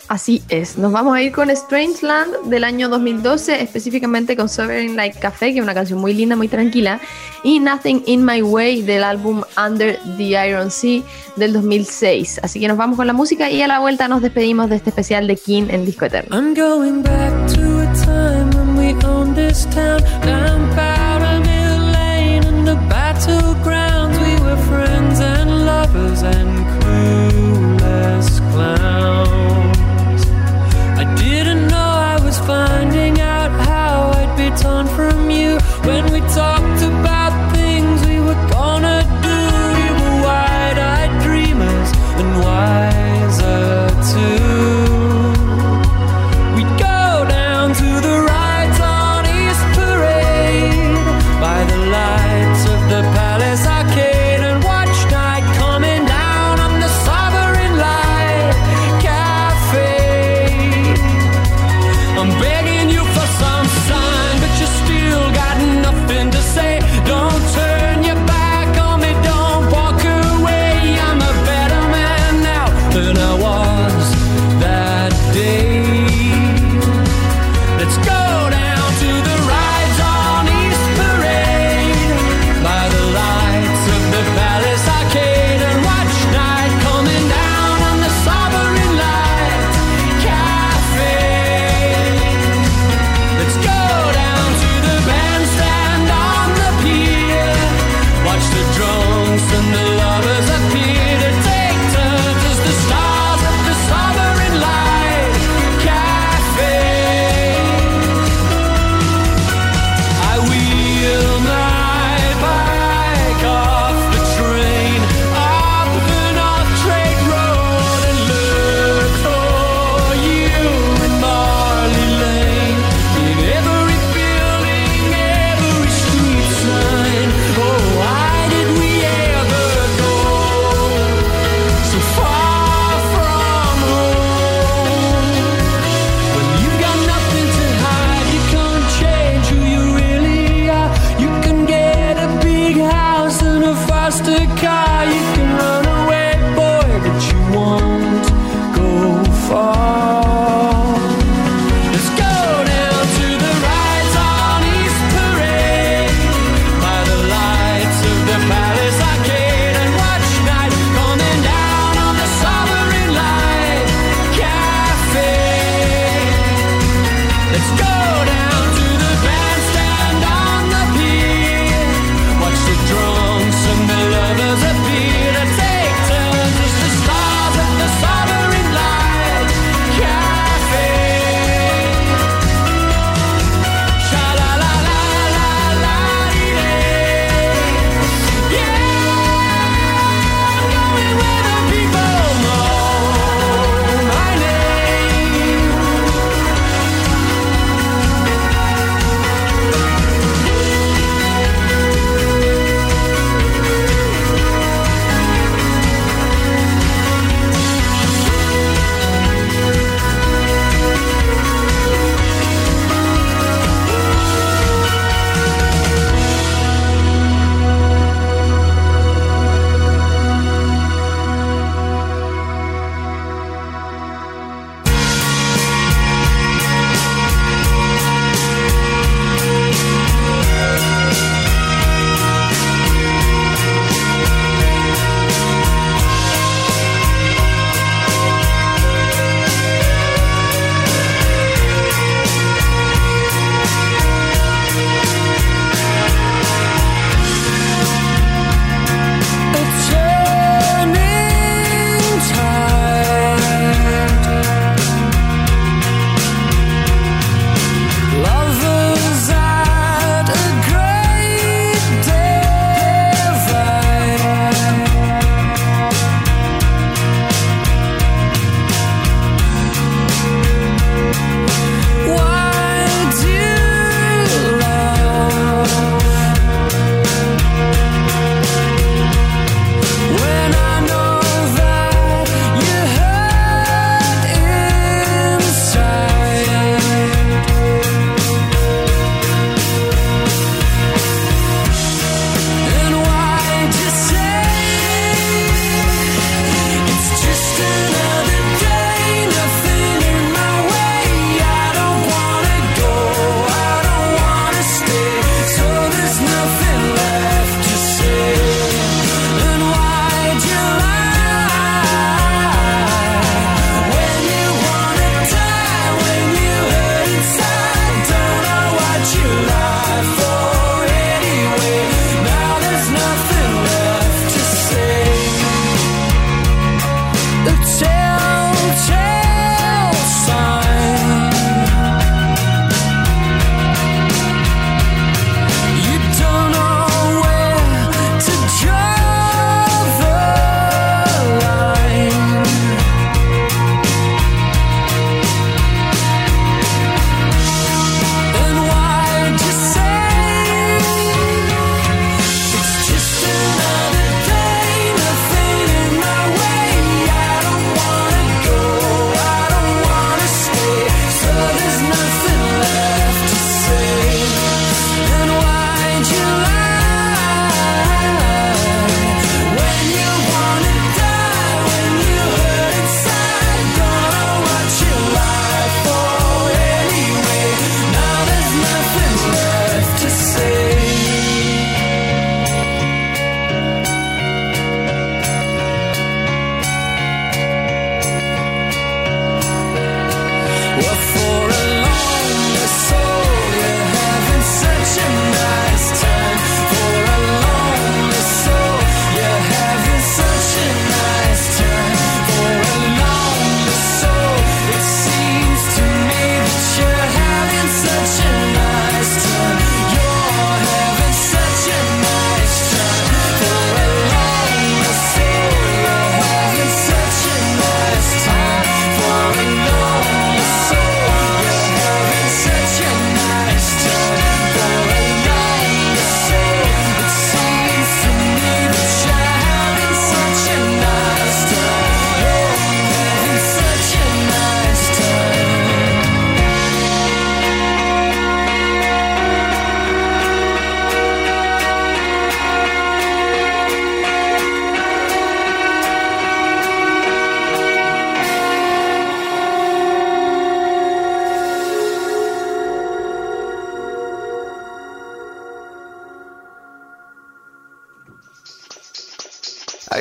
Así 0.07 0.43
es, 0.49 0.77
nos 0.77 0.91
vamos 0.91 1.15
a 1.15 1.21
ir 1.21 1.31
con 1.31 1.49
Strangeland 1.49 2.45
del 2.45 2.63
año 2.63 2.89
2012, 2.89 3.61
específicamente 3.61 4.35
con 4.35 4.49
Sovereign 4.49 4.95
Like 4.95 5.19
Café, 5.19 5.53
que 5.53 5.59
es 5.59 5.63
una 5.63 5.73
canción 5.73 5.99
muy 5.99 6.13
linda, 6.13 6.35
muy 6.35 6.47
tranquila, 6.47 6.99
y 7.43 7.59
Nothing 7.59 8.03
in 8.05 8.25
My 8.25 8.41
Way 8.41 8.83
del 8.83 9.03
álbum 9.03 9.43
Under 9.57 9.99
the 10.17 10.47
Iron 10.47 10.69
Sea 10.71 11.01
del 11.35 11.53
2006. 11.53 12.41
Así 12.43 12.59
que 12.59 12.67
nos 12.67 12.77
vamos 12.77 12.97
con 12.97 13.07
la 13.07 13.13
música 13.13 13.49
y 13.49 13.61
a 13.61 13.67
la 13.67 13.79
vuelta 13.79 14.07
nos 14.07 14.21
despedimos 14.21 14.69
de 14.69 14.75
este 14.75 14.89
especial 14.89 15.27
de 15.27 15.37
King 15.37 15.67
en 15.69 15.85
Disco 15.85 16.05
Eterno. 16.05 16.35
I'm 16.35 16.53
going 16.53 17.01
back 17.01 17.31
to 17.53 17.61
a 17.61 17.93
time 18.05 18.49
when 18.51 18.77
we 18.77 19.33
this 19.35 19.65
town 19.73 20.03
the 22.65 22.75
battlegrounds. 22.89 24.17
We 24.25 24.33
were 24.43 24.57
friends 24.69 25.19
and 25.19 25.65
lovers 25.65 26.23
and 26.23 26.53
clowns. 28.51 29.22
Finding 32.45 33.19
out 33.21 33.51
how 33.67 34.11
I'd 34.15 34.35
be 34.37 34.49
torn 34.61 34.87
from 34.87 35.29
you. 35.29 35.57
When 35.87 36.11
we 36.11 36.19
talked 36.33 36.81
about 36.81 37.22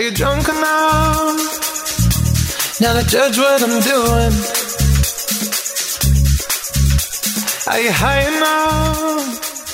you 0.03 0.11
drunk 0.11 0.49
enough? 0.49 1.39
Now 2.81 2.99
to 2.99 3.07
judge 3.07 3.39
what 3.39 3.63
I'm 3.63 3.81
doing. 3.81 4.33
Are 7.69 7.81
you 7.81 7.93
high 7.93 8.27
enough? 8.37 9.32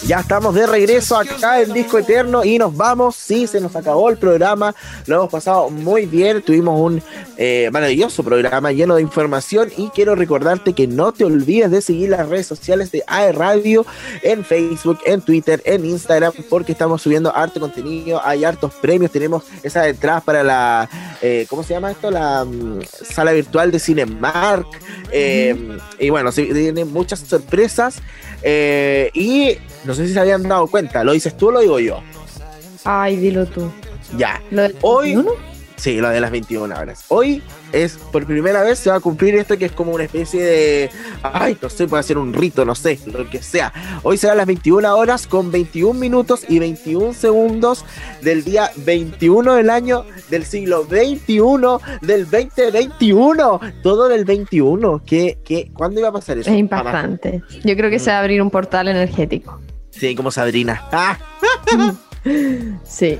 Ya 0.08 0.20
estamos 0.20 0.54
de 0.54 0.66
regreso 0.66 1.18
acá 1.18 1.60
en 1.60 1.74
Disco 1.74 1.98
Eterno 1.98 2.42
y 2.42 2.56
nos 2.56 2.74
vamos. 2.74 3.14
Sí, 3.14 3.46
se 3.46 3.60
nos 3.60 3.76
acabó 3.76 4.08
el 4.08 4.16
programa. 4.16 4.74
Lo 5.04 5.16
hemos 5.16 5.30
pasado 5.30 5.68
muy 5.68 6.06
bien. 6.06 6.40
Tuvimos 6.40 6.80
un 6.80 7.02
eh, 7.36 7.68
maravilloso 7.70 8.22
programa 8.22 8.72
lleno 8.72 8.94
de 8.94 9.02
información. 9.02 9.68
Y 9.76 9.88
quiero 9.90 10.14
recordarte 10.14 10.72
que 10.72 10.86
no 10.86 11.12
te 11.12 11.26
olvides 11.26 11.70
de 11.70 11.82
seguir 11.82 12.08
las 12.08 12.26
redes 12.26 12.46
sociales 12.46 12.90
de 12.90 13.04
AE 13.06 13.32
Radio 13.32 13.84
en 14.22 14.46
Facebook, 14.46 14.98
en 15.04 15.20
Twitter, 15.20 15.60
en 15.66 15.84
Instagram, 15.84 16.32
porque 16.48 16.72
estamos 16.72 17.02
subiendo 17.02 17.30
harto 17.36 17.60
contenido. 17.60 18.18
Hay 18.24 18.46
hartos 18.46 18.72
premios. 18.76 19.10
Tenemos 19.12 19.44
esas 19.62 19.88
entradas 19.88 20.24
para 20.24 20.42
la. 20.42 20.88
eh, 21.20 21.44
¿Cómo 21.50 21.62
se 21.62 21.74
llama 21.74 21.90
esto? 21.90 22.10
La 22.10 22.46
mm, 22.46 22.80
sala 23.12 23.32
virtual 23.32 23.70
de 23.70 23.78
Cinemark. 23.78 24.66
Eh, 25.12 25.76
Y 25.98 26.08
bueno, 26.08 26.32
se 26.32 26.44
vienen 26.44 26.90
muchas 26.90 27.20
sorpresas. 27.20 27.96
Eh, 28.42 29.10
y 29.14 29.58
no 29.84 29.94
sé 29.98 30.06
si 30.08 30.14
se 30.14 30.20
habían 30.20 30.42
dado 30.44 30.66
cuenta, 30.66 31.04
¿lo 31.04 31.12
dices 31.12 31.36
tú 31.36 31.48
o 31.48 31.52
lo 31.52 31.60
digo 31.60 31.78
yo? 31.80 32.00
Ay, 32.84 33.16
dilo 33.16 33.44
tú. 33.46 33.70
Ya. 34.16 34.40
¿Lo 34.50 34.62
del 34.62 34.76
Hoy- 34.80 35.14
21? 35.16 35.48
Sí, 35.76 36.00
lo 36.00 36.08
de 36.08 36.20
las 36.20 36.32
21 36.32 36.74
horas. 36.76 37.04
Hoy 37.06 37.40
es 37.70 37.98
por 38.10 38.26
primera 38.26 38.62
vez 38.64 38.80
se 38.80 38.90
va 38.90 38.96
a 38.96 39.00
cumplir 39.00 39.36
esto 39.36 39.56
que 39.56 39.66
es 39.66 39.70
como 39.70 39.92
una 39.92 40.02
especie 40.02 40.42
de. 40.42 40.90
Ay, 41.22 41.56
no 41.62 41.70
sé, 41.70 41.86
puede 41.86 42.02
ser 42.02 42.18
un 42.18 42.32
rito, 42.34 42.64
no 42.64 42.74
sé, 42.74 42.98
lo 43.06 43.30
que 43.30 43.40
sea. 43.40 43.72
Hoy 44.02 44.16
serán 44.18 44.38
las 44.38 44.46
21 44.48 44.96
horas 44.96 45.28
con 45.28 45.52
21 45.52 45.94
minutos 46.00 46.44
y 46.48 46.58
21 46.58 47.12
segundos 47.12 47.84
del 48.22 48.42
día 48.42 48.72
21 48.74 49.54
del 49.54 49.70
año 49.70 50.04
del 50.30 50.44
siglo 50.44 50.84
21 50.84 51.80
del 52.00 52.28
2021. 52.28 53.60
Todo 53.80 54.08
del 54.08 54.24
21. 54.24 55.02
¿Qué, 55.06 55.38
qué, 55.44 55.70
¿Cuándo 55.72 56.00
iba 56.00 56.08
a 56.08 56.12
pasar 56.12 56.38
eso? 56.38 56.50
Es 56.50 56.58
impactante. 56.58 57.40
Yo 57.62 57.76
creo 57.76 57.88
que 57.88 58.00
se 58.00 58.10
va 58.10 58.16
a 58.16 58.20
abrir 58.20 58.42
un 58.42 58.50
portal 58.50 58.88
energético. 58.88 59.60
Sí, 59.98 60.14
como 60.14 60.30
Sabrina. 60.30 60.82
Ah, 60.92 61.18
Sí. 62.84 63.18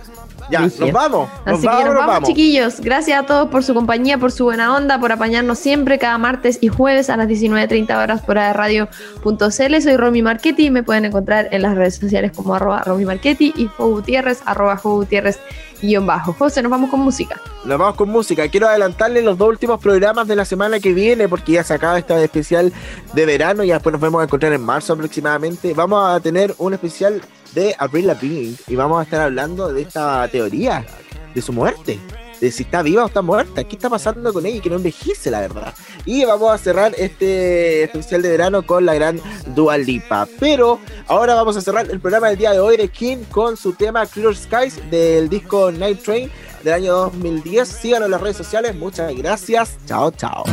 Ya, 0.51 0.61
nos 0.61 0.92
vamos. 0.92 1.28
Nos 1.46 1.59
Así 1.59 1.66
vamos, 1.66 1.82
que 1.82 1.88
nos 1.88 1.94
nos 1.94 2.07
vamos, 2.07 2.28
chiquillos. 2.28 2.80
Gracias 2.80 3.22
a 3.22 3.26
todos 3.26 3.49
por 3.49 3.62
su 3.62 3.74
compañía, 3.74 4.18
por 4.18 4.32
su 4.32 4.44
buena 4.44 4.74
onda, 4.74 4.99
por 4.99 5.12
apañarnos 5.12 5.59
siempre 5.59 5.99
cada 5.99 6.18
martes 6.18 6.59
y 6.61 6.68
jueves 6.68 7.11
a 7.11 7.16
las 7.16 7.28
19.30 7.28 8.03
horas 8.03 8.22
por 8.22 8.36
radio.cl. 8.36 9.80
Soy 9.82 9.96
Romy 9.96 10.22
Marchetti 10.22 10.66
y 10.66 10.70
me 10.70 10.82
pueden 10.82 11.07
encontrar 11.07 11.49
en 11.51 11.62
las 11.62 11.76
redes 11.76 11.96
sociales 11.96 12.32
como 12.34 12.55
arroba 12.55 12.82
Romy 12.82 13.05
Marchetti 13.05 13.53
y 13.57 13.66
Jo 13.66 13.88
Gutiérrez, 13.88 14.42
arroba 14.46 14.76
Jo 14.76 14.96
Gutiérrez 14.96 15.38
guion 15.80 16.07
bajo. 16.07 16.32
José, 16.32 16.62
nos 16.62 16.70
vamos 16.70 16.90
con 16.90 17.01
música. 17.01 17.40
Nos 17.64 17.78
vamos 17.78 17.96
con 17.96 18.09
música. 18.09 18.49
Quiero 18.49 18.68
adelantarles 18.68 19.24
los 19.24 19.38
dos 19.38 19.49
últimos 19.49 19.80
programas 19.80 20.26
de 20.26 20.36
la 20.36 20.44
semana 20.44 20.80
que 20.80 20.92
viene 20.92 21.28
porque 21.28 21.53
ya 21.53 21.64
se 21.64 21.74
acaba 21.74 21.99
esta 21.99 22.22
especial 22.22 22.72
de 23.12 23.26
verano 23.26 23.64
y 23.64 23.70
después 23.70 23.92
nos 23.92 24.01
vamos 24.01 24.20
a 24.20 24.24
encontrar 24.24 24.53
en 24.53 24.62
marzo 24.62 24.92
aproximadamente. 24.92 25.74
Vamos 25.74 26.09
a 26.09 26.20
tener 26.20 26.55
un 26.59 26.74
especial 26.74 27.22
de 27.59 27.74
Avril 27.78 28.06
Lavigne 28.06 28.54
y 28.68 28.76
vamos 28.76 29.00
a 29.00 29.02
estar 29.02 29.20
hablando 29.20 29.72
de 29.72 29.82
esta 29.82 30.28
teoría 30.28 30.86
de 31.34 31.42
su 31.42 31.52
muerte. 31.52 31.98
De 32.40 32.52
si 32.52 32.62
está 32.62 32.82
viva 32.82 33.02
o 33.02 33.09
está 33.09 33.20
muerta, 33.20 33.64
qué 33.64 33.74
está 33.74 33.90
pasando 33.90 34.32
con 34.32 34.46
ella 34.46 34.59
y 34.59 34.61
que 34.61 34.70
no 34.70 34.76
envejece, 34.76 35.28
la 35.28 35.40
verdad. 35.40 35.74
Y 36.04 36.24
vamos 36.24 36.52
a 36.52 36.59
cerrar 36.59 36.94
este 36.96 37.82
especial 37.82 38.22
de 38.22 38.30
verano 38.30 38.64
con 38.64 38.86
la 38.86 38.94
gran 38.94 39.20
Dua 39.56 39.76
Lipa. 39.76 40.28
Pero 40.38 40.78
ahora 41.09 41.34
vamos 41.34 41.56
a 41.56 41.61
cerrar 41.61 41.90
el 41.90 41.98
programa 41.98 42.28
del 42.28 42.38
día 42.38 42.52
de 42.52 42.61
hoy 42.61 42.76
de 42.76 42.88
King 42.90 43.24
con 43.28 43.56
su 43.56 43.72
tema 43.72 44.06
Clear 44.06 44.36
Skies 44.36 44.88
del 44.88 45.28
disco 45.28 45.72
Night 45.72 46.00
Train 46.00 46.30
del 46.62 46.74
año 46.74 46.92
2010. 46.92 47.68
Síganos 47.68 48.06
en 48.06 48.12
las 48.12 48.20
redes 48.20 48.36
sociales. 48.36 48.76
Muchas 48.76 49.12
gracias. 49.16 49.76
Chao, 49.84 50.12
chao. 50.12 50.44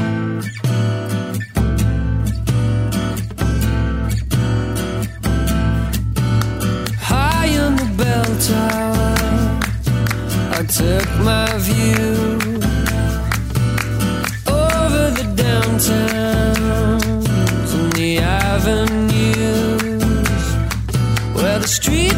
Tower, 8.40 9.16
I 10.52 10.64
took 10.68 11.08
my 11.24 11.48
view 11.60 12.16
over 14.48 15.04
the 15.18 15.26
downtowns 15.42 17.28
and 17.74 17.94
the 17.94 18.20
avenues 18.20 20.04
where 21.36 21.60
the 21.60 21.68
streets 21.68 22.15